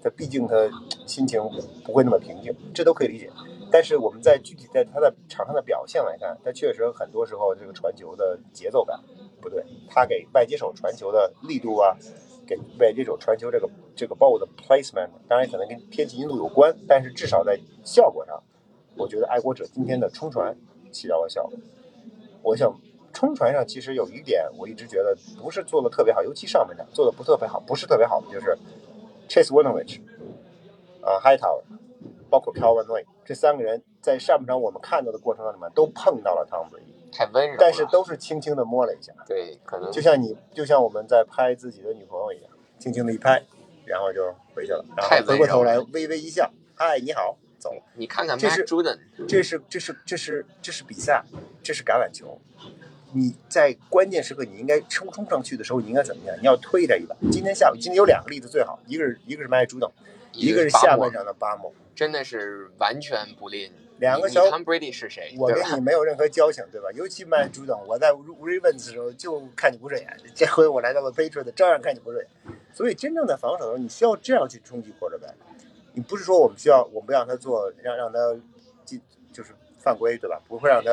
[0.00, 0.54] 他毕竟他
[1.04, 1.42] 心情
[1.84, 3.28] 不会那么平静，这都可以理解。
[3.72, 8.96] 但是我们在具体在他的场上的表现来看，他确实很多时候这个传球的节奏感
[9.40, 11.96] 不对，他给外接手传球的力度啊，
[12.46, 18.40] 给外接手传球这个这个 ball 的 placement，当然可能跟天气因素有关，但是至少在效果上，
[18.96, 20.56] 我觉得爱国者今天的冲传
[20.92, 21.58] 起到了效果。
[22.46, 22.72] 我想
[23.12, 28.56] 冲船上其实有一点，我一直觉得不是做的特别好，尤其上面的做的不特别好，不是特别好的就是
[29.28, 30.00] Chase Winovich，
[31.02, 31.62] 啊 Hightower，
[32.30, 43.42] 包括 Calvin Lee 这三个人在上半场我们看到的过程里面都碰到了 Tom Brady，太温柔，但是都是轻轻的摸了一下，对，可能就像你就像我们在拍自己的女朋友一样，轻轻的一拍，
[43.84, 44.22] 然后就
[44.54, 47.36] 回去了，然后回过头来微微一笑，嗨，你好。
[47.58, 48.64] 走，你看看，这是
[49.26, 51.24] 这是这是这是这是比赛，
[51.62, 52.38] 这是橄榄球。
[53.12, 56.36] 你在关键时刻，你应该冲冲上去的时候，你应该怎么样？
[56.38, 57.16] 你要推他一把。
[57.30, 59.90] 今天下午，今天有两个例子最好，一个是一个是麦朱等，
[60.32, 63.72] 一个是下半场的巴莫，真的是完全不吝。
[63.98, 65.34] 两个小 Tom Brady 是谁？
[65.38, 66.88] 我跟你没有任何交情，对吧？
[66.92, 72.54] 尤其麦朱等，我在 Ravens 的时候就看你不顺眼，这回我来到了 Patriots，照样看你不顺眼。
[72.74, 75.32] 所以真正的防守的时候，你需要这样去冲击 quarterback。
[75.96, 78.18] 你不是说我们需要，我们不让他做，让让他
[78.84, 79.00] 进
[79.32, 80.38] 就是犯规，对吧？
[80.46, 80.90] 不会让他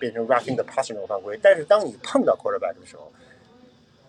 [0.00, 1.38] 变成 roughing 的 passing 那种犯规。
[1.40, 3.12] 但是当你碰到 quarterback 的时候，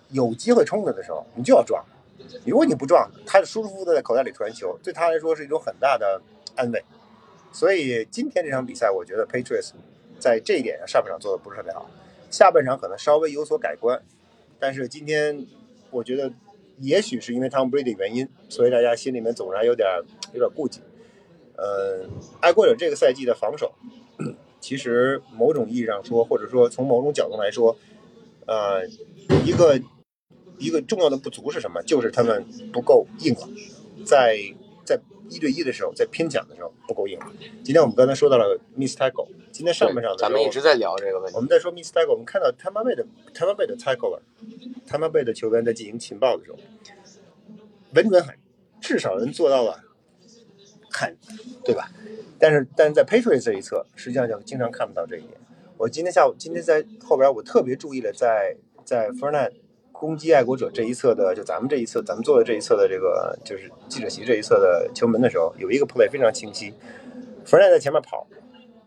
[0.10, 1.86] 有机会冲他的时候，你就要撞。
[2.44, 6.20] 如果你不撞，他舒舒服服的在口袋里传球，对他来说是一种很大的
[6.56, 6.84] 安慰。
[7.54, 9.74] 所以今天这场比赛，我觉得 Patriots
[10.20, 11.88] 在这一点上半场做的不是特别好，
[12.32, 14.02] 下半场可能稍微有所改观。
[14.60, 15.46] 但是今天
[15.92, 16.34] 我觉得。
[16.78, 19.88] 也许是因为 Tom Brady 的原因，所以大家心里面总是还有点
[20.34, 20.82] 有点顾忌。
[21.58, 22.08] 呃，
[22.40, 23.74] 爱国者这个赛季的防守，
[24.60, 27.78] 其实某种意义上说，或者说从某种角度来说，
[28.48, 28.88] 呃，
[29.46, 29.80] 一个
[30.58, 31.82] 一个重要的不足是什么？
[31.84, 33.50] 就是他们不够硬朗，
[34.06, 34.38] 在
[34.84, 37.20] 在一对一的时候，在拼抢的时候不够硬。
[37.64, 41.36] 今天我们刚才说到了 Miss Tackle，今天上半场的时候，咱们一直在聊这个问题。
[41.36, 44.20] 我们在说 Miss Tackle，我们看到 Tampa Bay 的 Tampa Bay 的 Tackle。
[44.88, 46.58] 他们贝的球员在进行情报的时候，
[47.94, 48.36] 稳准狠，
[48.82, 49.80] 至少能做到了
[50.92, 51.18] 狠，
[51.64, 51.90] 对吧？
[52.40, 55.34] 但是，但是在 Patriots 这一侧，实际上就经常看不到这一点。
[55.78, 59.52] 我今天下午，今天在后边，我特别注意了，在在 Fernan
[59.92, 66.74] 攻击爱国者这一侧的，就咱们这一侧，咱们坐的这一侧的这个就是记者席这一侧的球门的时候，有一个 play 非常清晰
[67.46, 68.28] ，Fernan 在前面跑，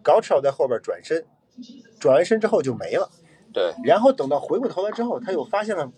[0.02, 1.24] 高超在后边转身，
[1.98, 3.10] 转完身之后就没了。
[3.52, 5.92] 对，然后等到回过头来之后，他又发现了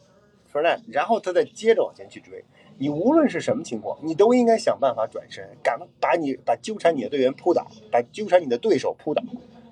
[0.46, 2.44] f e r n a n 然后他再接着往前去追。
[2.78, 9.22] 你无论是什么情况，你都应该想办法转身，赶快把你把纠缠你的队员扑倒，把纠缠你的对手扑倒，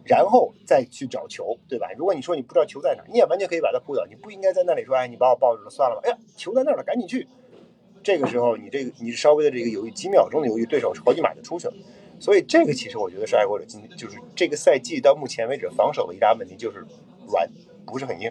[0.05, 1.89] 然后再去找球，对吧？
[1.97, 6.03] 如果你说你不知道球在哪，你也完全可以把它扑倒，你不应该在那里说，哎，你把我抱住了，算了吧。
[6.05, 7.27] 哎呀，球在那儿了，赶紧去。
[8.03, 11.75] 这个时候，你这个你稍微的这个犹豫，几秒钟的犹豫，对手是好几码就出去了。
[12.21, 16.85] 所以这个其实我觉得是爱国者今就是这个赛季到目前为止防守的一大问题就是
[17.27, 17.49] 软，
[17.87, 18.31] 不是很硬。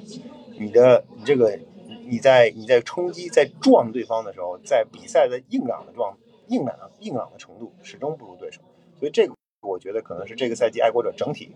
[0.58, 1.60] 你的你这个
[2.06, 8.62] 你在你在冲击在撞对方的时候，在比赛的硬朗的状硬朗硬朗的程度始终不如对手。
[9.00, 11.52] 所以这个我觉得可能是这个赛季爱国者整体，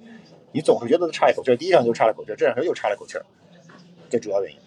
[0.51, 3.25] 你总是觉得差一口气，第一场就差了口气，这两场又差了口气儿，
[4.09, 4.59] 这主要原因。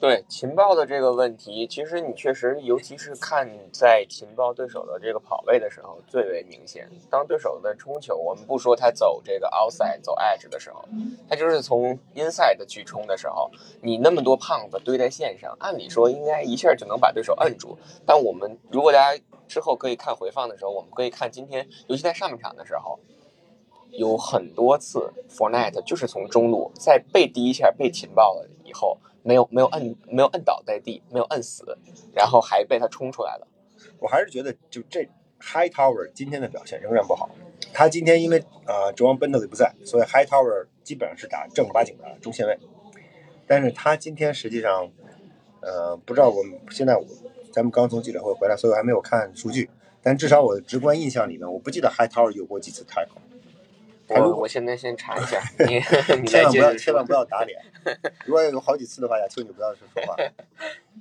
[0.00, 6.88] 对情报的这个问题，其实你确实，尤其是看在情报对手的这个跑位的时候最为明显。
[7.10, 10.84] 当对手的冲球，我们不说他走这个 outside 走 edge 的时候，
[11.28, 13.50] 他就是从 inside 去冲的时候，
[13.82, 17.76] 你那么多胖子堆在线上，按理说应该一下就能把对手摁住。
[18.06, 23.00] 但我们如果大家之后可以看回放的时候，我们可以看今天，尤其在上半场的时候，
[23.90, 28.96] 有很多次 for night 就是从中路在被第一下被情报了以后。
[29.28, 31.76] 没有没有摁没有摁倒在地，没有摁死，
[32.14, 33.46] 然后还被他冲出来了。
[33.98, 35.06] 我还是觉得，就这
[35.38, 37.28] High Tower 今天的表现仍然不好。
[37.74, 42.58] 他今天因为呃 John Bentley 不在，所以 High Tower 基本上是打正儿八经的中线位。
[43.46, 44.90] 但是他今天实际上，
[45.60, 47.04] 呃，不知道我们现在我
[47.52, 49.68] 咱们刚从记者会回来，所以我还没有看数据。
[50.02, 53.20] 但至少我的直观印象里面，我不记得 High Tower 有过几次 tackle。
[54.08, 55.76] 我我现在先查一下， 你
[56.20, 57.60] 你千万不要千万不要打 脸。
[58.24, 60.16] 如果有好几次的话，呀，求你不要说话。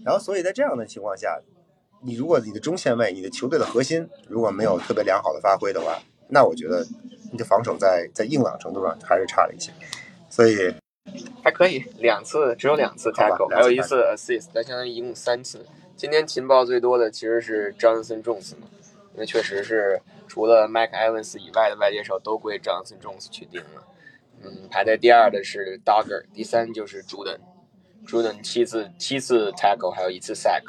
[0.03, 1.39] 然后，所以在这样的情况下，
[2.01, 6.85] 你如果你的中线位、你的球队的核心如果没有特别良好的发挥的话，那我觉得
[7.31, 9.71] 你的防守在在硬朗程度上还是差了一些。
[10.29, 10.73] 所以，
[11.43, 15.65] 还可以，两次只有两次 tackle，还有一次 assist，但相当于一共三次。
[15.95, 18.67] 今天情报最多的其实是 Johnson Jones 嘛，
[19.17, 23.83] 因为确实是除了 Mike Evans 以外的外接手都归 Johnson Jones 去盯了。
[24.43, 30.61] 嗯，排在第二的是 Dogger，第三就是 Juden，Juden 七次七次 tackle，还有一次 sack。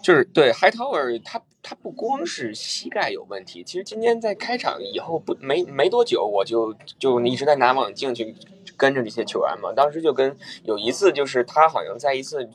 [0.00, 8.36] 就是对 Hightower，他他不光是膝盖有问题，其实今天在开场以后不没没多久，我就就一直在拿望远镜去
[8.76, 9.72] 跟着这些球员嘛。
[9.72, 12.48] 当时就跟有一次就是他好像在一次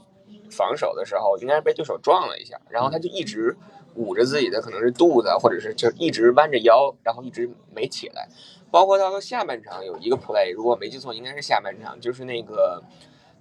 [0.50, 3.58] 防守的时候，应该是被对手撞了一下，然后他就一直
[4.00, 8.30] 捂着自己的可能是肚子，或者是就一直弯着腰，然后一直没起来。
[8.72, 12.82] 包括到了下半场有一个 play，如果没记错，应该是下半场，就是那个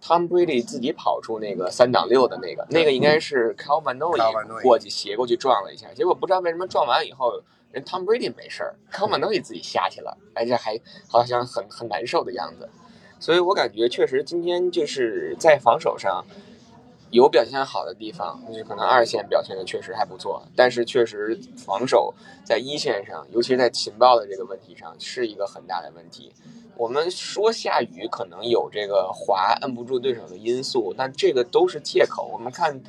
[0.02, 7.40] Tom Brady 自己跑出那个三档六的那个，那个应该是 Cal Van Cal Van Noy Noy 过去斜过去撞了一下，结果不知道为什么撞完以后，
[7.70, 12.68] 人 Tom Brady 没事儿，Cal Van Noy 自己下去了，而且还好像很很难受的样子，
[13.20, 16.24] 所以我感觉确实今天就是在防守上。
[17.10, 26.32] 有表现好的地方，就是可能二线表现的确实还不错，但是确实防守在一线上，尤其是在情报的这个问题上，是一个很大的问题。
[26.76, 32.28] 我们说下雨可能有这个滑摁不住对手的因素，但这个都是借口。
[32.32, 32.80] 我们看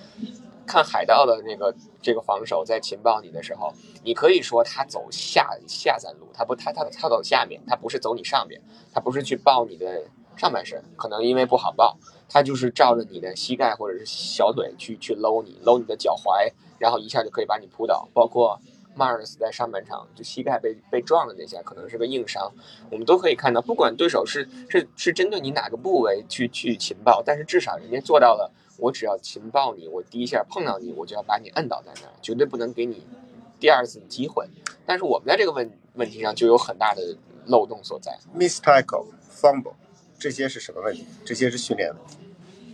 [0.68, 8.62] 看海盗的那个这个防守，在情报你的时候，你可以说他走下下三路，他不他他他走下面，他不是走你上面，
[8.94, 10.04] 他不是去抱你的
[10.40, 11.98] 上半身，可能因为不好抱。
[12.30, 18.08] 他就是照着你的膝盖或者是小腿去去搂你，搂你的脚踝，然后一下就可以把你扑倒。
[18.14, 18.58] 包括
[18.96, 22.52] Mars 在上半场就膝盖被被撞的那下，可能是个硬伤，
[22.90, 33.06] 我们都可以看到，不管对手是是是针对你哪个部位去去情报，但是至少人家做到了，我只要情报你，我第一下碰到你，我就要把你摁倒在那儿，绝对不能给你
[33.60, 34.48] 第二次机会。
[34.86, 38.18] 但是我们在这个问问题上就有很大的漏洞所在。
[38.36, 39.74] miss tackle、fumble，
[40.20, 41.06] 这些是什么问题？
[41.24, 42.18] 这些是训练问题，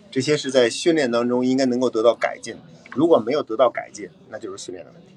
[0.10, 2.58] 这些是在训练当中应该能够得到改进。
[2.92, 5.16] 如果没有得到改进，那就是训练的问题。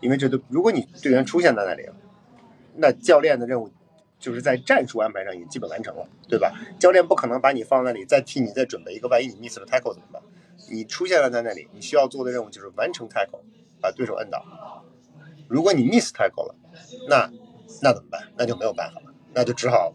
[0.00, 1.94] 因为这都，如果你队员出现在那里了，
[2.76, 3.70] 那教练的任务
[4.18, 6.54] 就是在战术安排上也基本完成了，对吧？
[6.78, 10.22] 教练不可能把你放那里再替你再准备一个，万一你 miss 了 tackle 怎么办？
[10.70, 13.40] 你出现了在那里，你需要做的任务就是完成 tackle，
[13.80, 14.84] 把对手摁倒。
[15.48, 16.54] 如果你 miss tackle 了，
[17.08, 17.30] 那
[17.82, 18.22] 那怎么办？
[18.36, 19.92] 那就没有办法了，那就只好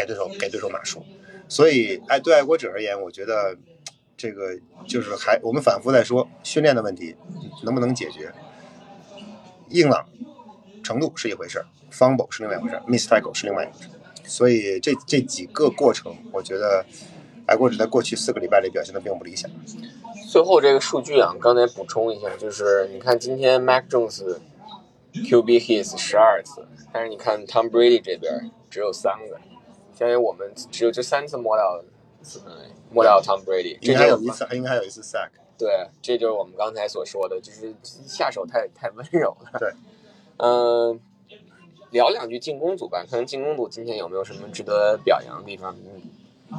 [0.00, 1.04] 给对手给对手码数。
[1.48, 3.56] 所以，爱对爱国者而言，我觉得
[4.16, 7.16] 这个就是还我们反复在说训练的问题
[7.64, 8.32] 能不能解决，
[9.68, 10.06] 硬朗
[10.82, 13.98] 程度是一回事儿，fumble 是另外一回事儿，miss tackle 是另外一回事儿。
[14.24, 16.84] 所以这这几个过程，我觉得
[17.46, 19.50] 爱国者在过去四个礼拜里表现的并不理想。
[20.30, 24.38] 最后这个数据啊，刚才补充一下，就是你看今天 Mac Jones
[25.12, 29.40] QB hits 十二次，但是你看 Tom Brady 这边只有三个
[30.00, 31.78] 相当于我们只有这三次摸到，
[32.46, 35.28] 嗯，摸到 Tom Brady，这应就是我们该有一次，应该还有一次 sack。
[35.58, 39.58] 对，这就是我们刚才所说的，就是下手太太温柔了。
[39.58, 39.70] 对，
[40.38, 40.98] 嗯、
[41.90, 45.76] 聊两句进攻组吧，看看进攻组今天有没有什么值得表扬的地方。
[45.84, 46.00] 嗯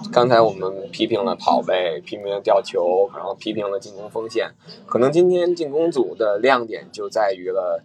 [0.09, 4.49] 刚才我们批评了跑位，批评了吊球，然后批评了进攻锋线。
[4.87, 7.83] 可能今天进攻组的亮点就在于了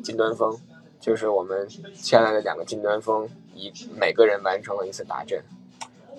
[0.00, 0.56] 近端锋，
[1.00, 5.42] 就是我们签来的两个近端锋，一每个人完成了一次打阵。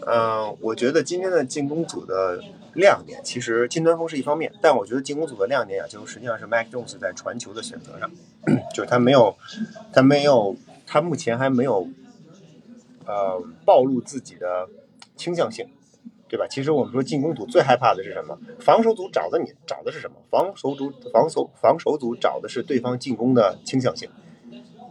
[0.08, 8.10] 嗯，我觉得今天的进攻组的亮点，其实金端锋是一方面，但我觉得进攻组的亮点啊，就实际上是 Mac Jones 在传球的选择上，
[8.74, 9.38] 就是他没有，
[9.94, 10.56] 他没有，
[10.88, 11.88] 他目前还没有，
[13.06, 14.68] 呃，暴露自己的
[15.16, 15.68] 倾向性，
[16.28, 16.48] 对吧？
[16.50, 18.40] 其实我们说进攻组最害怕的是什么？
[18.60, 20.18] 防守组找的你找的是什么？
[20.32, 24.10] 防守组防守防守组找的是对方进攻的倾向性。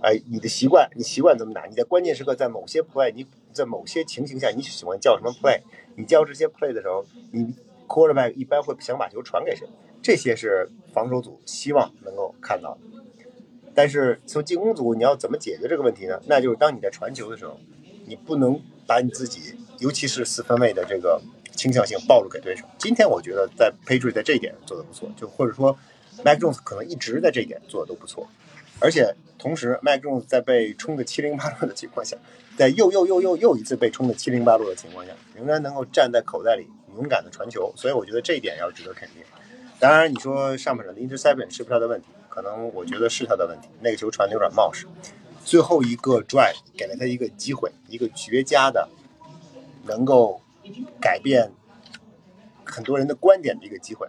[0.03, 1.67] 哎，你的习惯，你习惯怎么打？
[1.67, 5.61] 你在关键时刻，在某些 play，你在某些情形下，你喜欢叫什么 play？
[5.97, 7.55] 你叫这些 play 的时候，你
[7.87, 9.67] quarterback 一般会想把球传给谁？
[10.03, 12.81] 这些是防守组希望能够看到的。
[13.75, 16.19] 但是从进攻组，你要怎么解决这个问题呢？
[16.27, 17.59] 那就是当你在传球的时候，
[18.07, 21.21] 你不能把你自己，尤其是四分卫的这个
[21.53, 22.65] 倾向性暴露给对手。
[22.79, 25.77] 今天我觉得在 Patriot 在这一点做得不错，就或者说
[26.25, 28.27] Mac Jones 可能一直在这一点做的都不错。
[28.81, 32.17] 而且同时，Mac Jones 在被冲的七零八落的情况下，
[32.57, 36.67] 在又又又又又一次被冲的七零八落的情况下，仍然能够站在口袋里
[36.97, 39.23] 勇敢的传球，所以我觉得这一点要值得肯定。
[39.79, 42.07] 当然，你说上半场的 interception 是不是他的问题？
[42.29, 44.87] 可能我觉得是他的问题，那个球传的有点冒失。
[45.45, 48.89] 最后一个 drive 给了他一个机会，一个绝佳的
[49.87, 50.41] 能够
[51.01, 51.51] 改变
[52.65, 54.07] 很多人的观点的一个机会。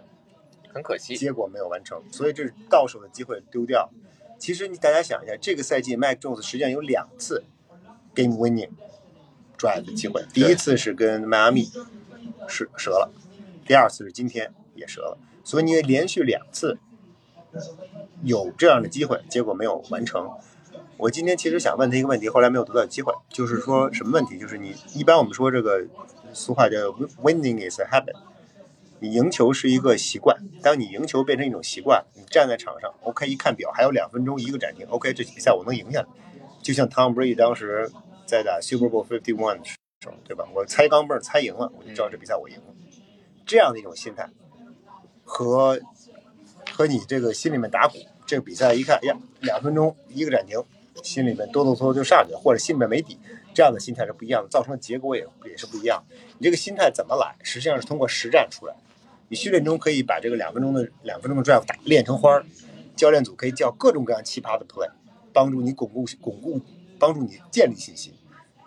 [0.72, 3.90] 很可惜，结果没有完成，所以这是到手的机会丢掉。
[4.42, 7.44] 其实你大家想一下，这个赛季 Mac Jones 实际上有两次
[8.12, 8.70] game winning
[9.56, 11.70] drive 的机会，第一次是跟迈阿密
[12.48, 13.12] 是折了，
[13.64, 16.76] 第二次是今天也折了，所以你连续两次
[18.24, 20.28] 有这样的机会，结果没有完成。
[20.96, 24.40] 我今天其实想问他一个问题，后来没有得到机会，就是说什么问题？
[24.40, 25.86] 就是你一般我们说这个
[26.32, 26.78] 俗话叫
[27.22, 28.16] winning is a habit。
[29.02, 36.06] 你赢球是一个习惯，当你赢球变成一种习惯，你站在场上，OK，一看表还有两分钟一个暂停，OK，这比赛我能赢下来。
[36.62, 37.90] 就像 Tom Brady 当时
[38.24, 40.46] 在打 Super Bowl Fifty One 的时候，对吧？
[40.54, 42.62] 我猜钢镚猜赢了，我就知道这比赛我赢了。
[43.44, 44.30] 这样的一种心态，
[45.24, 45.80] 和
[46.70, 50.62] 和你这个心里面打鼓，这个比赛一看，哎呀，两分钟一个暂停，
[51.02, 53.18] 心里面哆哆嗦嗦就上去了，或者心里面没底，
[53.52, 56.04] 这样的心态是不一样的，造成的结果也也是不一样。
[56.38, 57.34] 你这个心态怎么来？
[57.42, 58.76] 实际上是通过实战出来。
[59.32, 62.44] 你训练中可以把这个两分钟的两分钟的 drive 打练成花儿，
[62.94, 64.90] 教练组可以叫各种各样奇葩的 play，
[65.32, 66.60] 帮助你巩固巩固，
[66.98, 68.12] 帮助你建立信心。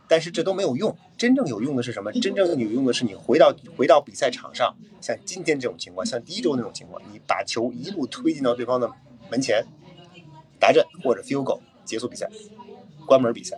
[0.08, 2.12] 但是这都没有用，真正有用的是什么？
[2.13, 8.91] 真正有用的是你回到回到比赛场上，像今天这种情况，像第一周那种情况，你把球一路推进到对方的
[9.30, 9.63] 门前，
[10.60, 12.28] 达阵或者 field goal 结束比赛，
[13.06, 13.56] 关门比赛。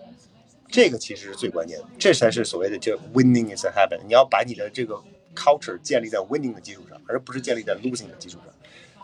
[0.68, 4.02] 这个其实是最关键的，这才是所谓的叫 winning is a habit。
[4.06, 5.02] 你要把你的这个
[5.38, 8.48] culture 建立在 winning 的基础上，而不是建立在 losing 的基础上。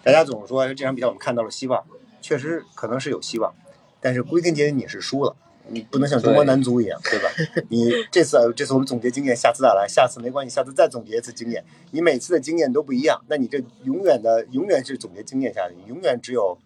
[0.03, 1.85] 大家总是说这场比赛我们看到了希望，
[2.21, 3.53] 确实可能是有希望，
[4.01, 5.35] 但是归根结底你是输了，
[5.67, 7.29] 你不能像中国男足一样，对吧？
[7.69, 11.63] 你这次这次我们总结经验，下次再来，下次没关系，下次再总结一次经验。
[11.91, 16.57] 你每次的经验都不一样，那你这永远的永远是总结经验下去，你永远只有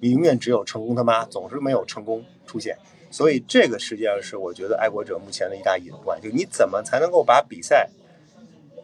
[0.00, 2.78] 你永远只有成功他妈，总是没有成功出现。
[3.10, 7.88] 所以这个实际上是我觉得爱国者目前的一大隐患，就你怎么才能够把比赛，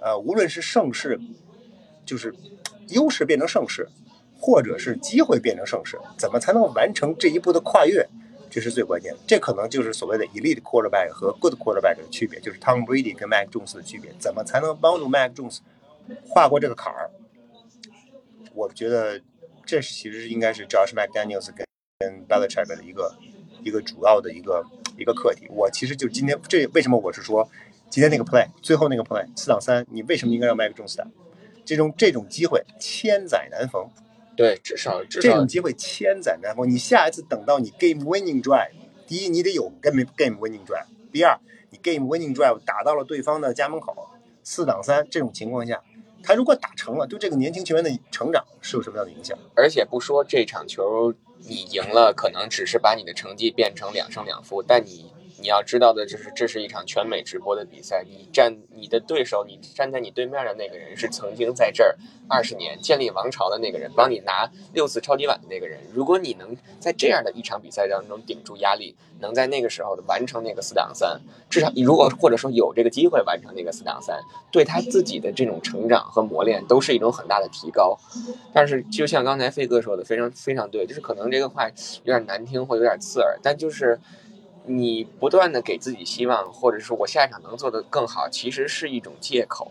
[0.04, 1.18] 呃，无论是盛世，
[2.04, 2.34] 就是
[2.88, 3.88] 优势变成盛世，
[4.38, 8.06] 或者是机会变成盛世，怎么才能完成这一步的跨越？
[8.50, 9.18] 这是最关键的。
[9.26, 14.14] 这可能就是所谓的 elite quarterback 和 good quarterback 的区别，就是 Tom Brady 跟 Mac Jones 的区别。
[14.18, 15.60] 怎么才能帮助 Mac Jones
[16.28, 17.10] 跨过这个坎儿？
[18.52, 19.22] 我觉得
[19.64, 21.66] 这其实应该是 Josh McDaniels 跟
[21.98, 23.16] 跟 Belichick 的一个
[23.64, 24.64] 一个主要的一个
[24.98, 25.48] 一个课题。
[25.48, 27.48] 我其实就今天这为什么我是说
[27.94, 31.06] 今天那个 play 最后那个 play 四挡三，你为什么应该让 Mac Jones 打？
[31.64, 33.88] 这种这种机会千载难逢，
[34.36, 36.68] 对，至少至少这种机会千载难逢。
[36.68, 38.72] 你下一次等到你 game winning drive，
[39.06, 41.38] 第一你得有 game game winning drive，第二
[41.70, 43.94] 你 game winning drive 打到了对方的家门口，
[44.42, 45.80] 四挡三这种情况下，
[46.20, 49.38] 他如果打成了，对这个年轻球员的成长是有什么样的影响？
[49.54, 55.12] 而且不说这场球你赢了，可能只是把你的成绩变成两胜两负，但你
[55.44, 58.02] 你要知道的就是，这是一场全美直播的比赛。
[58.08, 61.94] 你站你的对手，你站在你对面的那个人是曾经在这儿
[62.26, 65.80] 二十年建立王朝的那个人，帮你拿六次超级碗的那个人。
[65.92, 71.20] 如果你能在这样的一场比赛当中顶住压力，能在那个时候完成那个四挡三，
[71.50, 74.18] 至少你如果或者说有这个机会完成那个四挡三，
[74.50, 77.98] 对他自己的这种成长和磨练都是一种很大的提高。
[78.54, 84.00] 但是就像刚才飞哥说的，非常非常对，就是可能这个话有点难听或有点刺耳，但就是。
[84.66, 89.70] 你不断的给自己希望，或者是我下一场能做得更好，其实是一种借口，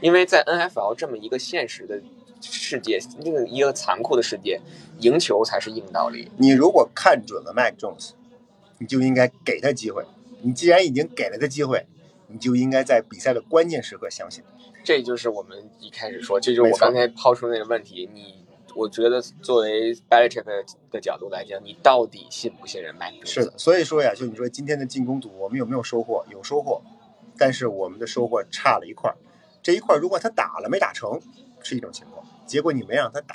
[0.00, 2.00] 因为在 N F L 这么一个现实的
[2.40, 4.60] 世界，那个一个残酷的世界，
[5.00, 6.30] 赢球才是硬道理。
[6.36, 8.10] 你如果看准了 Mac Jones，
[8.78, 10.04] 你就应该给他机会。
[10.42, 11.86] 你既然已经给了他机会，
[12.28, 14.44] 你就应该在比赛的关键时刻相信。
[14.84, 18.46] 这就是我们一开始说，这就是我刚才抛出那个问题，你。
[18.78, 20.44] 我觉得作为 Belichick
[20.92, 23.26] 的角度来讲，你到底信不信任麦克？
[23.26, 26.24] 是的，所以说呀，就你说今天的进攻组，我们有没有收获？
[26.30, 26.80] 有收获，
[27.36, 29.16] 但是我们的收获差了一块儿。
[29.64, 31.20] 这一块儿如果他打了没打成，
[31.60, 33.34] 是一种情况；结果你没让他打，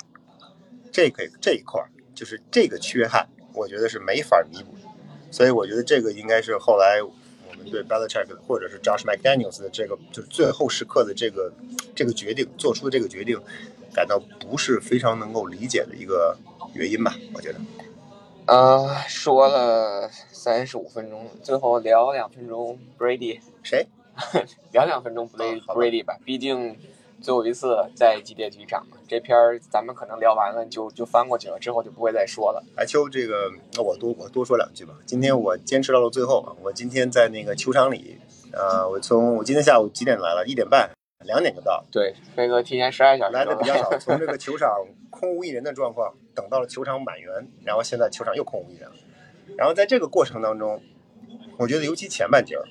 [0.90, 4.88] 这个这一块儿就是这个缺憾，我觉得是没法弥补的。
[5.30, 11.52] 所以我觉得这个应该是后来我们对 Belichick 或者是 Josh McDaniels 的这个就是最后时刻的这个
[11.94, 13.38] 这个决定做出的这个决定。
[13.94, 16.36] 感到不是非常能够理解的一个
[16.74, 17.14] 原因吧？
[17.32, 17.58] 我觉得，
[18.46, 23.86] 呃，说了三十五分钟，最后聊两分钟，Brady 谁？
[24.72, 26.76] 聊两分钟 Brady 吧，毕竟
[27.20, 28.96] 最后一次在基地体育场嘛。
[29.08, 32.62] 这篇儿咱们可能聊完了就就翻过去了，之后就不会再说了。
[32.76, 34.94] 阿秋，这个那我多我多说两句吧。
[35.06, 36.54] 今天我坚持到了最后啊！
[36.62, 38.18] 我今天在那个球场里，
[38.52, 40.44] 呃，我从我今天下午几点来了？
[40.46, 40.90] 一点半。
[41.24, 43.98] 两点就到，对，飞哥提前十二小时来的比较早。
[43.98, 48.96] 从这个球场空无一人的状况，等到了球场满员，然后现在球场又空无一人了。
[49.56, 50.82] 然后在这个过程当中，
[51.58, 52.64] 我觉得尤其前半截儿，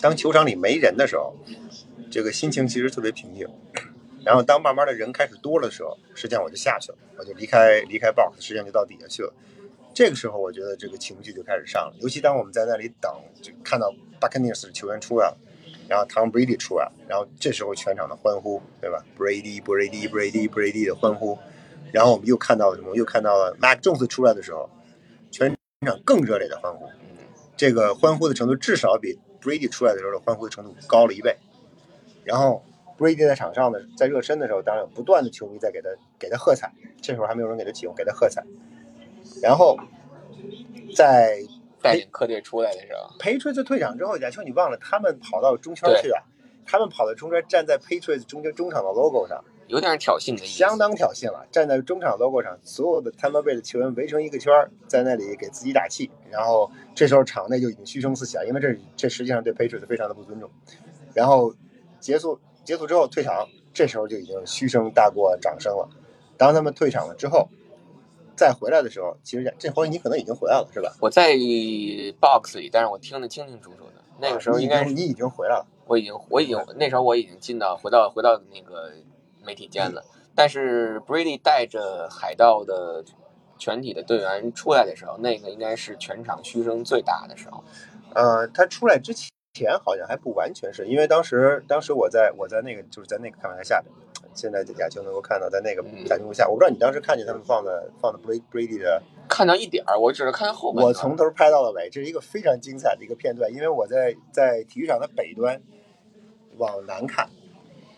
[0.00, 1.34] 当球场里没人的时候，
[2.10, 3.48] 这个心情其实特别平静。
[4.24, 9.32] 然后当慢慢的人开始多了的时候，实际上我就下去了，我就离开离开 box，实际上就到底下去了。
[9.94, 15.38] 这个时候我觉得这个情绪就开始上了，尤其当我们在那里等，就看到 Buccaneers 球员出来了。
[15.88, 21.38] 然后 Tom Brady 出来，然后这时候全场的欢呼，对吧？Brady，Brady，Brady，Brady 的欢呼。
[21.92, 22.94] 然后我们又看到了什么？
[22.96, 24.68] 又看到了 Mac Jones 出来的时候，
[25.30, 25.56] 全
[25.86, 26.88] 场更热烈的欢呼。
[27.56, 31.36] 这个欢呼的程度至少比 Brady 出来的时候的欢呼的程度高了一倍。
[32.24, 32.64] 然后
[32.98, 36.72] Brady 在场上的在热身的时候，当然有不断的球迷在给他给他喝彩。
[37.00, 38.44] 这时候还没有人给他起哄，给他喝彩。
[39.40, 39.78] 然后
[40.94, 41.40] 在。
[41.86, 46.22] 带领客队出来的时候，Patriots 退场之后，亚秋你忘了他们跑到中圈去啊？
[46.66, 51.46] 他们跑到中圈，站在 Patriots 中间中场的 logo 上，有点挑衅的意思，相当挑衅了。
[51.52, 54.52] 站在中场 logo 上，所有的 Tampa Bay 的球员围成一个圈，
[54.88, 56.10] 在那里给自己打气。
[56.30, 60.50] 然后这时候场内就已经嘘声四起了，因为这这实际上对 Patriots 非常的不尊重。
[61.14, 61.54] 然后
[62.00, 65.88] 结束结束之后退场，这时候就已经嘘声大过掌声了。
[66.36, 67.48] 当他们退场了之后。
[68.36, 70.94] 再回来的时候，其实这回你可能已经回来了，是吧？
[71.00, 71.34] 我在
[72.20, 74.02] box 里，但是我听得清清楚楚的。
[74.18, 78.92] 那个时候应该是你已经回来了，我已经我已经那时候我已经进到回到回到那个
[79.44, 80.04] 媒体间了。
[80.34, 83.04] 但是 Brady 带着海盗的
[83.58, 87.64] 全体的队员出来的时候，那个应该是全场嘘声最大的时候。
[88.14, 93.92] 呃，他出来之前好像还不完全是因为当时当时我在我在那个就是在那个看台下边。
[94.36, 100.84] 现在亚青能够看到，在那个大屏幕下，我不知道你当时看见他们放的放的 Brady 的，看到一点儿，我只是看到后面。
[100.84, 105.62] 我从头拍到了尾，这是一个非常精彩的一个片段，因为我在在体育场的北端
[106.58, 107.28] 往南看，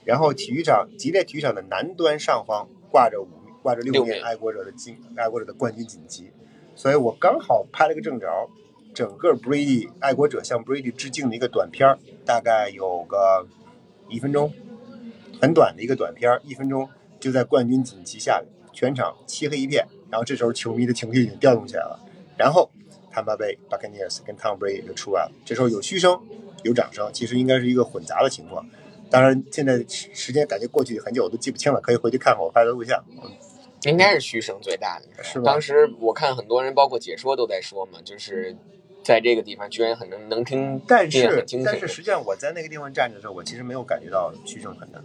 [0.05, 3.29] 然后体育场吉列体育场的南端上方挂着五
[3.63, 6.31] 挂着六面爱国者的金爱国者的冠军锦旗，
[6.77, 8.27] 所以我刚好拍了个正着，
[8.95, 13.47] 整个 Brady 爱国者向 Brady 致敬的一个短片，大概有个
[14.09, 14.53] 一分钟。
[15.41, 16.89] 很短的一个短片，一分钟
[17.21, 19.87] 就在冠军锦旗下，全场漆黑一片。
[20.11, 22.01] 然后这时候球迷的情绪已经调动起来了。
[22.37, 22.71] 然后
[23.11, 25.33] 坦巴贝 Buccaneers 跟 Tom Brady 就出来了。
[25.45, 26.19] 这时候有嘘声，
[26.63, 28.67] 有掌声，其实应该是一个混杂的情况。
[29.11, 33.03] 当然现在时间感觉过去很久，我都记不清了，可以回去看看我拍的录像。
[33.85, 35.53] 应该是嘘声最大的，是吧？
[35.53, 38.57] 当时我看很多人，包括解说都在说嘛，就是
[39.05, 45.01] 在这个地方居然很能能听，但是但是实际上我在那个地方站着的时候，我其实没有感觉到嘘声很大。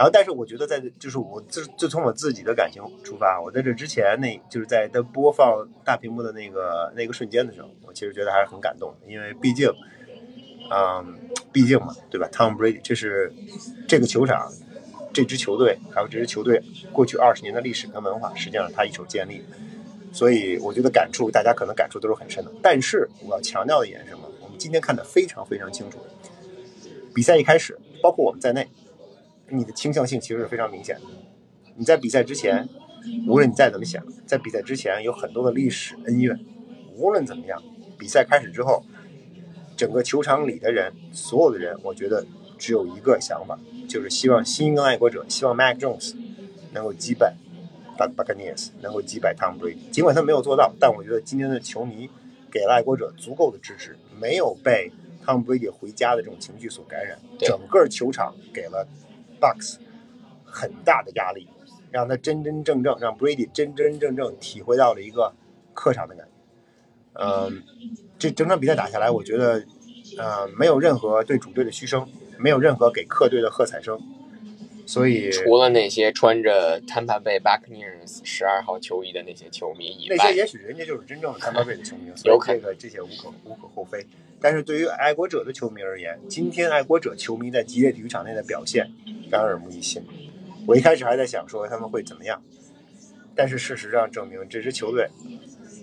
[0.00, 9.68] 然后，但是我觉得，在就是我自就从我自己的感情出发，我在这之前，那就是在他播放大屏幕的那个那个瞬间的时候，我其实觉得还是很感动，因为毕竟，
[10.70, 11.18] 嗯，
[11.52, 13.30] 毕竟嘛，对吧？Tom Brady，这是
[13.86, 14.50] 这个球场、
[15.12, 16.62] 这支球队还有这支球队
[16.94, 19.44] 过去二十年的历史跟文化，实际上他一手建立，
[20.14, 22.50] 所以我觉得感触大家可能感触都是很深的。
[22.62, 24.22] 但是我要强调的一点是什么？
[24.40, 25.98] 我们今天看得非常非常清楚。
[27.14, 28.66] 比赛一开始，包括我们在内，
[29.50, 31.02] 你的倾向性其实是非常明显的。
[31.76, 32.68] 你在比赛之前，
[33.26, 36.38] 无论你再怎么想，在比赛之前有很多的历史恩怨。
[36.96, 37.62] 无论怎么样，
[37.98, 38.84] 比赛开始之后，
[39.76, 42.26] 整个球场里的人，所有的人，我觉得
[42.58, 46.14] 只有一个想法，就是希望新英格兰爱国者，希望 Mac Jones
[46.72, 47.34] 能够击败
[47.98, 49.90] Buccaneers，能够击败 Tom Brady。
[49.90, 52.10] 尽管他没有做到，但我觉得今天的球迷
[52.50, 54.92] 给了爱国者足够的支持，没有被
[55.24, 57.18] Tom Brady 回家的这种情绪所感染。
[57.38, 58.86] 整个球场给了
[59.40, 59.78] Bucks
[60.44, 61.48] 很大的压力，
[61.90, 65.32] 让他真真正正让 Brady 真真正正体会到了一个
[65.72, 66.32] 客场的感觉。
[67.14, 67.62] 嗯，
[68.18, 69.64] 这整场比赛打下来，我觉得，
[70.18, 72.06] 呃，没有任何对主队的嘘声，
[72.38, 74.00] 没有任何给客队的喝彩声，
[74.90, 84.04] 所以除了那些穿着 Tampa Bay Buccaneers 十二号球衣的那些球迷以外，那些也许人家就是真正的 Tampa Bay 的球迷， 所以这个这些无可无可厚非。
[84.40, 88.90] 但是对于爱国者的球迷而言，今天爱国者球迷在吉列体育场内的表现
[89.30, 90.02] 让人耳目一新。
[90.66, 92.42] 我一开始还在想说他们会怎么样，
[93.36, 95.08] 但是事实上证明这支球队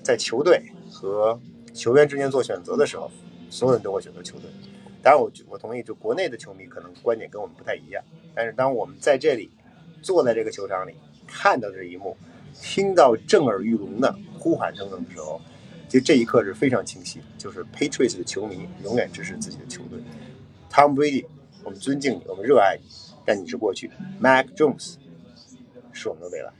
[0.03, 0.61] 在球队。
[0.89, 1.39] 和
[1.73, 3.11] 球员之间做选择的时候，
[3.49, 4.49] 所有人都会选择球队。
[5.01, 8.03] 当然，我我同意，就国内的球迷可能观点跟我们不太一样。
[8.35, 9.51] 但是，当我们在这里
[10.01, 10.93] 坐在这个球场里
[11.25, 12.15] 看到这一幕，
[12.61, 15.41] 听到震耳欲聋的呼喊声的时候，
[15.87, 19.99] 其实这一刻是非常清晰，就是 Patriots 的球迷永远支持自己的球队。
[20.71, 21.25] Tom Brady，
[21.63, 22.87] 我们尊敬你，我们热爱你，
[23.25, 23.91] 但你是过去。
[24.19, 24.95] Mac Jones。
[25.99, 26.53] 是我们的未来。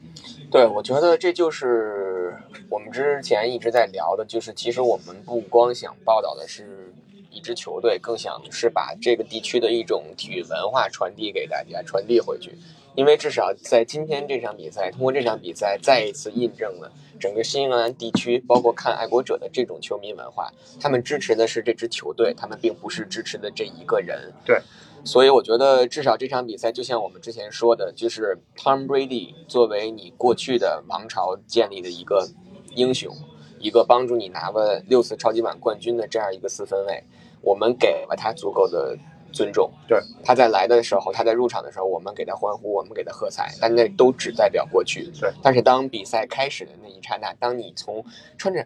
[0.49, 2.35] 对，我觉得这就是
[2.71, 6.91] 我们之前一直在聊的，就是其实我们不光想报道的是
[7.37, 12.57] 一支球队，更想是把这个地区的一种体育文化传递给大家，传递回去。
[12.95, 24.33] 因为至少在今天这场比赛，通过这场比赛再一次印证了整个新英格兰地区，包括看爱国者的这种球迷文化，他们支持的是这支球队，他们并不是支持的这一个人。
[24.43, 24.59] 对。
[25.05, 32.27] 所以我觉得，至少这场比赛，就像我们之前说的，就是 Tom Brady 作为你过去的王朝建立的一个
[32.75, 33.15] 英雄，
[33.59, 37.03] 一个帮助你拿了六次超级碗冠军的这样一个四分卫，
[37.41, 38.97] 我们给了他足够的
[39.31, 39.71] 尊重。
[39.87, 45.11] 对，他在来的时候，他在入场的时候，我们给他欢呼，我们给他喝彩，但那都只代表过去。
[45.19, 48.03] 对，但是当比赛开始的那一刹那，当你从
[48.37, 48.65] 穿着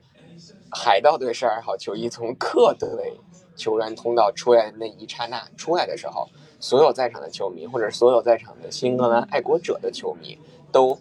[0.72, 2.90] 海盗队十二号球衣从客队。
[3.54, 6.28] 球员通道出来那一刹那出来的时候，
[6.60, 10.40] 所有在场的球迷或者所有在场的新英格兰爱国者的球迷
[10.72, 10.98] 都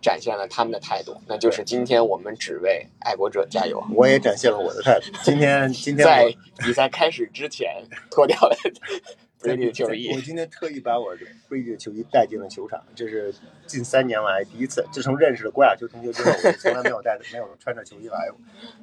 [0.00, 3.82] 展现了他们的态度，那就是今天我们只为爱国者加油。
[3.94, 5.06] 我也展现了我的态度。
[5.22, 8.56] 今天 今天在比赛开始之前脱掉了。
[9.40, 13.34] Brady 球衣，我今天特意把我的 Brady 的球衣带进了球场，这是
[13.66, 14.86] 近三年来第一次。
[14.92, 18.38] 自从认识了郭亚秋同学之后，我从来没有带，没有穿着球衣来过。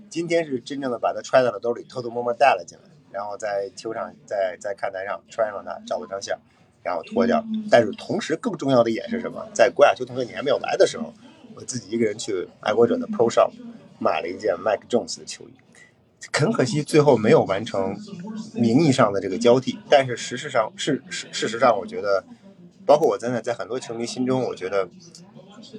[0.10, 6.40] 今天是真正的把它揣在了兜里，偷偷摸摸带了进来，然后在球场在在看台上穿上它，照了张相，
[6.88, 7.44] 然后脱掉。
[7.70, 9.46] 但是同时更重要的一点是什么？
[9.54, 11.14] 在郭亚秋同学你还没有来的时候，
[11.54, 13.52] 我自己一个人去爱国者的 Pro Shop
[14.00, 15.52] 买了一件 Mike Jones 的球衣。
[16.34, 17.96] 很可惜，最后没有完成
[18.54, 19.78] 名义上的这个交替。
[19.90, 22.24] 但是事实上，事事事实上，我觉得，
[22.86, 24.90] 包括我在内，在很多球迷心中，我觉得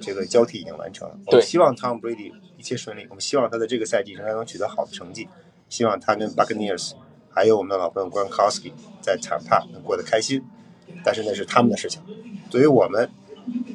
[0.01, 1.17] 这个交替已经完成了。
[1.27, 5.27] 我们希望 Tom Brady 一切顺利，我们希望他在这个赛季仍然能取得好的成绩，
[5.67, 6.93] 希望他跟 Buccaneers
[7.29, 10.43] 还有我们的老朋友 Gronkowski 在场帕能过得开心。
[11.03, 12.01] 但是那是他们的事情。
[12.51, 13.09] 对于我们，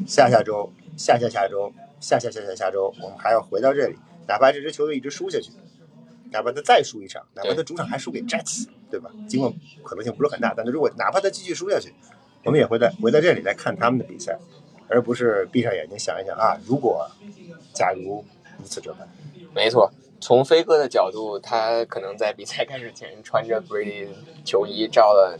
[0.07, 3.97] 下下周、下下下周、下下下下下周，我们还要回到这里，
[4.27, 5.51] 哪怕这支球队一直输下去。
[6.33, 9.09] 哪怕他再输一场，哪怕他主场还输给 Jets，对吧？
[9.29, 9.53] 尽管
[9.85, 11.95] 可能性不是很大，但是如果哪怕他继续输下去，
[12.45, 14.37] 我们也会在回到这里来看他们的比赛，
[14.89, 17.09] 而不是闭上眼睛想一想啊，如果，
[17.73, 18.25] 假如
[18.59, 19.09] 如此这般。
[19.55, 19.89] 没错，
[20.21, 24.09] 从飞哥的角度，他可能在比赛开始前穿着 Brady
[24.45, 25.39] 球衣照了，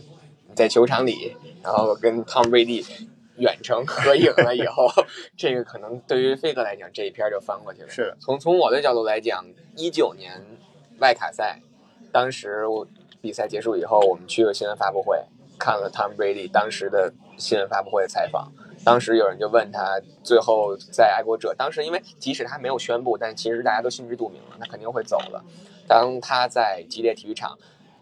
[0.55, 2.85] 在球场里，然后跟 Tom Brady
[3.37, 4.87] 远程合影了以后，
[5.35, 7.89] 这个可能对于飞哥来讲，这一篇就翻过去了。
[7.89, 9.45] 是从从我的角度来讲，
[9.75, 10.41] 一九年。
[10.99, 11.59] 外卡赛，
[12.09, 12.87] 当时我
[13.19, 15.21] 比赛结束以后，我们去了新闻发布会，
[15.59, 18.49] 看了 Tom Brady 当时的新闻发布会的采访。
[18.85, 25.43] 当时有人就问他，最后在爱国者，当时因为即使他没有宣布，但其实大家都心知肚明了，他肯定会走了。
[25.85, 27.59] 当他在吉列体育场，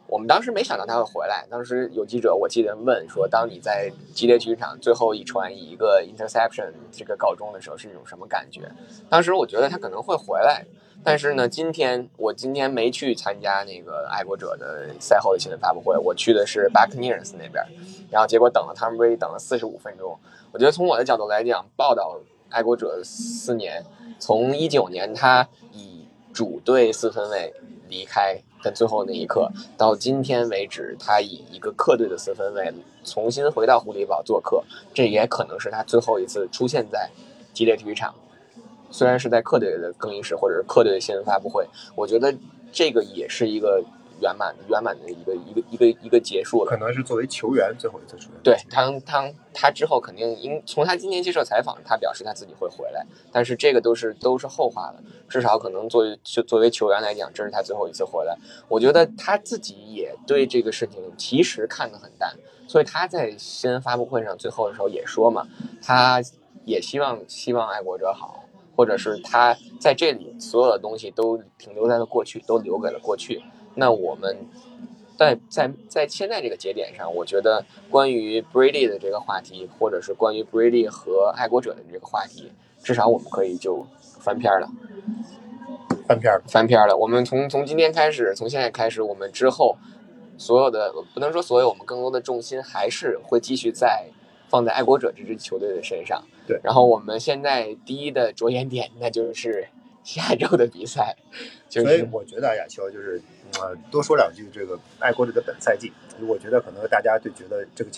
[0.07, 1.45] 我们当时没想到他会回来。
[1.49, 8.71] 当时有记者，我记得问说，当你在吉列体育场最后一传以一个 interception 这个告终的时候，是一种什么感觉？
[9.09, 10.65] 当时我觉得他可能会回来。
[11.05, 17.61] 但是呢，今天我今天没去参加那个爱国者的赛后的新闻发布会，我去的是 Buccaneers 那边，
[18.09, 20.17] 然后结果等了他们 Brady 等了四十五分钟。
[20.53, 23.83] 我觉得从我的角度来讲，报道爱国者四年，
[24.17, 27.53] 从一九年他以主队四分卫
[27.89, 37.09] 离开在最后那一刻，到今天为止，他以一个客队的四分卫重新回到狐狸堡做客，这也可能是他最后一次出现在
[37.53, 38.15] 吉列体育场。
[38.89, 42.33] 虽然是在客队的更衣室或者是客队的新闻发布会，我觉得
[42.71, 43.83] 这个也是一个
[44.19, 46.69] 圆满圆满的一个一个一个一个结束了。
[46.69, 48.41] 可能是作为球员最后一次出现。
[48.43, 55.03] 对他，他他之后肯定应从他今年接受采访，他表示他自己会回来，但是这个都是都是后话了。
[55.27, 58.37] 至少可能作为就作为球员来讲，这是他最后一次回来。
[58.67, 62.33] 我觉得他自己也对这个事情其实看得很淡，
[62.67, 65.47] 所以他在新闻发布会上最后的时候也说嘛，
[65.81, 66.21] 他
[66.65, 68.39] 也希望希望爱国者好。
[68.75, 73.39] 或者是他在这里所有的东西都停留在了过去，都留给了过去。
[73.75, 74.37] 那我们
[75.17, 82.51] 在在在现在这个节点上，我觉得关于 Brady 的这个话题，或者是关于 Brady 和爱国者的这个话题，
[82.83, 83.85] 至少我们可以就
[84.19, 84.69] 翻篇了。
[86.05, 86.97] 翻篇了，翻篇了。
[86.97, 89.77] 我们从从今天开始，从现在开始，我们之后
[90.37, 94.07] 所有的不能说所有，我们更多的重心还是会继续在
[94.49, 96.21] 放在爱国者这支球队的身上。
[96.45, 99.69] 对，然后我们现在第一的着眼点，那就是
[100.03, 101.15] 下周的比赛。
[101.69, 103.21] 所以我觉得亚秋就是，
[103.59, 105.91] 呃，多说两句这个爱国者的本赛季。
[106.21, 107.91] 我觉得可能大家就觉得这个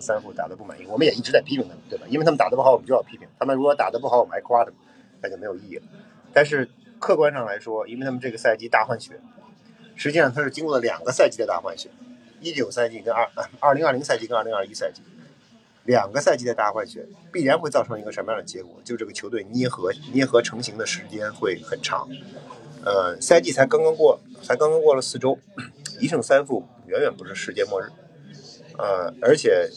[0.00, 2.06] 三副打的不满意，我们也一直在批评他们，对吧？
[2.08, 3.56] 因为他们打的不好，我们就要批评他们。
[3.56, 4.74] 如果打的不好，我们还夸他们，
[5.22, 5.82] 那就没有意义了。
[6.32, 6.68] 但是
[6.98, 9.20] 客观上来说，因为他们这个赛季大换血，
[9.96, 11.90] 实际上他是经过了两个赛季的大换血，
[12.40, 13.28] 一九赛季跟二
[13.60, 15.02] 二零二零赛季跟二零二一赛季。
[15.84, 18.80] 两个赛季的大换血必然会造成一个什么样的结果？
[18.84, 22.08] 就这个球队捏合捏合成型的时间会很长。
[22.86, 25.36] 呃，赛季才刚刚过，才刚刚过了四周，
[25.98, 27.86] 一胜三负远远不是世界末日。
[28.78, 29.68] 呃，而且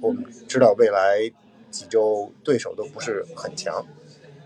[0.00, 1.30] 我们知道未来
[1.70, 3.86] 几周对手都不是很强，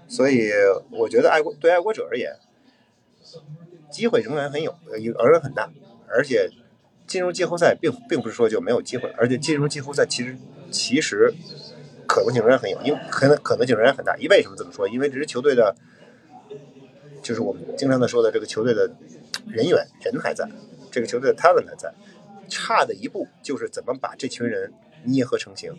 [0.06, 0.50] 所以
[0.90, 2.36] 我觉得爱国对爱国者而言，
[3.90, 5.72] 机会仍然很有，仍然很大。
[6.06, 6.50] 而且
[7.06, 10.36] 进入季后赛并并不是说就没有机会，而且进入季后赛其实。
[10.70, 11.34] 其实
[12.06, 14.16] 可能性仍然很有，因为可能可能性仍然很大。
[14.16, 14.88] 因为什么这么说？
[14.88, 15.76] 因为这支球队的，
[17.22, 18.94] 就是我们经常的说的这个球队的
[19.46, 20.48] 人员人还在，
[20.90, 21.92] 这个球队的 talent 还在，
[22.48, 24.72] 差的一步就是怎么把这群人
[25.04, 25.72] 捏合成型。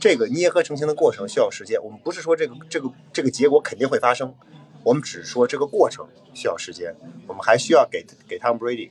[0.00, 1.82] 这个捏合成型的过程需要时间。
[1.82, 4.34] 我们不是说这个这个这个结果肯定会发生，
[4.82, 6.94] 我们只是说这个过程需要时间。
[7.26, 8.90] 我们还需要给给 Tom Brady，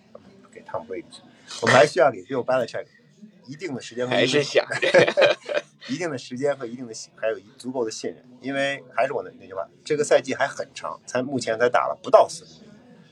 [0.53, 1.05] 给 Tom Brady，
[1.61, 2.85] 我们还需要给 Bill Belichick。
[3.45, 4.65] 一定的时间还是想
[5.89, 12.67] 一定的时间和一定的还有足够的信任，因为还是我的那句话，这个赛季还很长，才目前才打了不到四分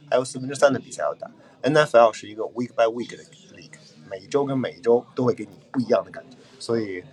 [0.09, 1.29] 还有四分之三的比赛要打。
[1.63, 3.23] NFL 是一个 week by week 的
[3.55, 3.71] league，
[4.09, 7.03] 每一周跟每一周都会给你不一样的感觉，所以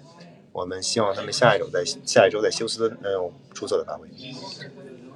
[0.52, 4.08] 我们希望他们下一周在下一周在休斯顿能有出色的发挥。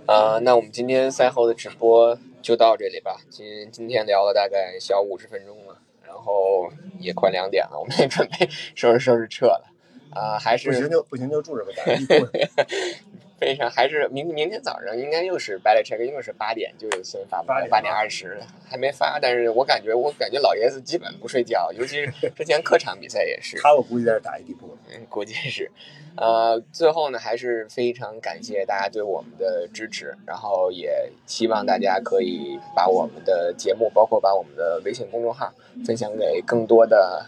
[0.07, 3.21] 啊，那我们今天赛后的直播就到这里吧。
[3.31, 5.79] 今今天聊了大概小五十分钟了。
[6.05, 6.71] 然后
[7.01, 9.72] 也快两点了，我们也准备收拾收拾撤了，
[10.15, 11.73] 啊，还是不行就不行就住着吧，
[13.39, 25.71] 非常还是明明天早上应该又是 b a l e check，又是八点就有新闻发布，八点二十还没发，但是我感觉我感觉老爷子基本不睡觉，尤其是 之前客场比赛也是，他我估计在这打一地铺，嗯，估计是。
[26.15, 35.51] 呃，最后呢，还是非常感谢大家对我们的支持，然后也希望大家可以把我们的节目，包括把我们的微信公众号
[35.87, 37.25] 分享给更多的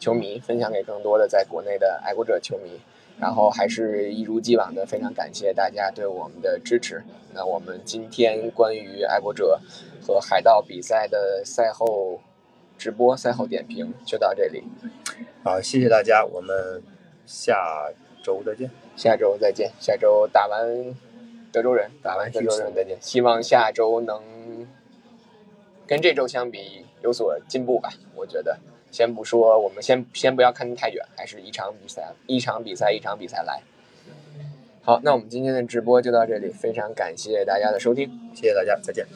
[0.00, 2.80] 球迷，分享给更多的在国内的爱国者球迷。
[3.20, 7.04] 然后还是一如既往的非常感谢大家对我们的支持。
[7.34, 9.60] 那我们今天关于爱国者
[10.04, 12.18] 和海盗比赛的赛后
[12.76, 14.64] 直播、赛后点评就到这里。
[15.44, 16.82] 好，谢谢大家，我们
[17.24, 17.92] 下。
[18.22, 19.72] 周再见，下周再见。
[19.80, 20.94] 下周打完
[21.50, 22.98] 德州人，打完德州人再见。
[23.00, 24.66] 希望下周能
[25.86, 27.88] 跟这周相比有所进步吧。
[28.14, 28.58] 我觉得，
[28.90, 33.60] 先不说，我们先先不要看太远，还是一场比赛一场比赛一场比赛来。
[34.82, 39.06] 好，那我们今天的直播就到这里，非常感谢大家的收听，谢谢大家，再见。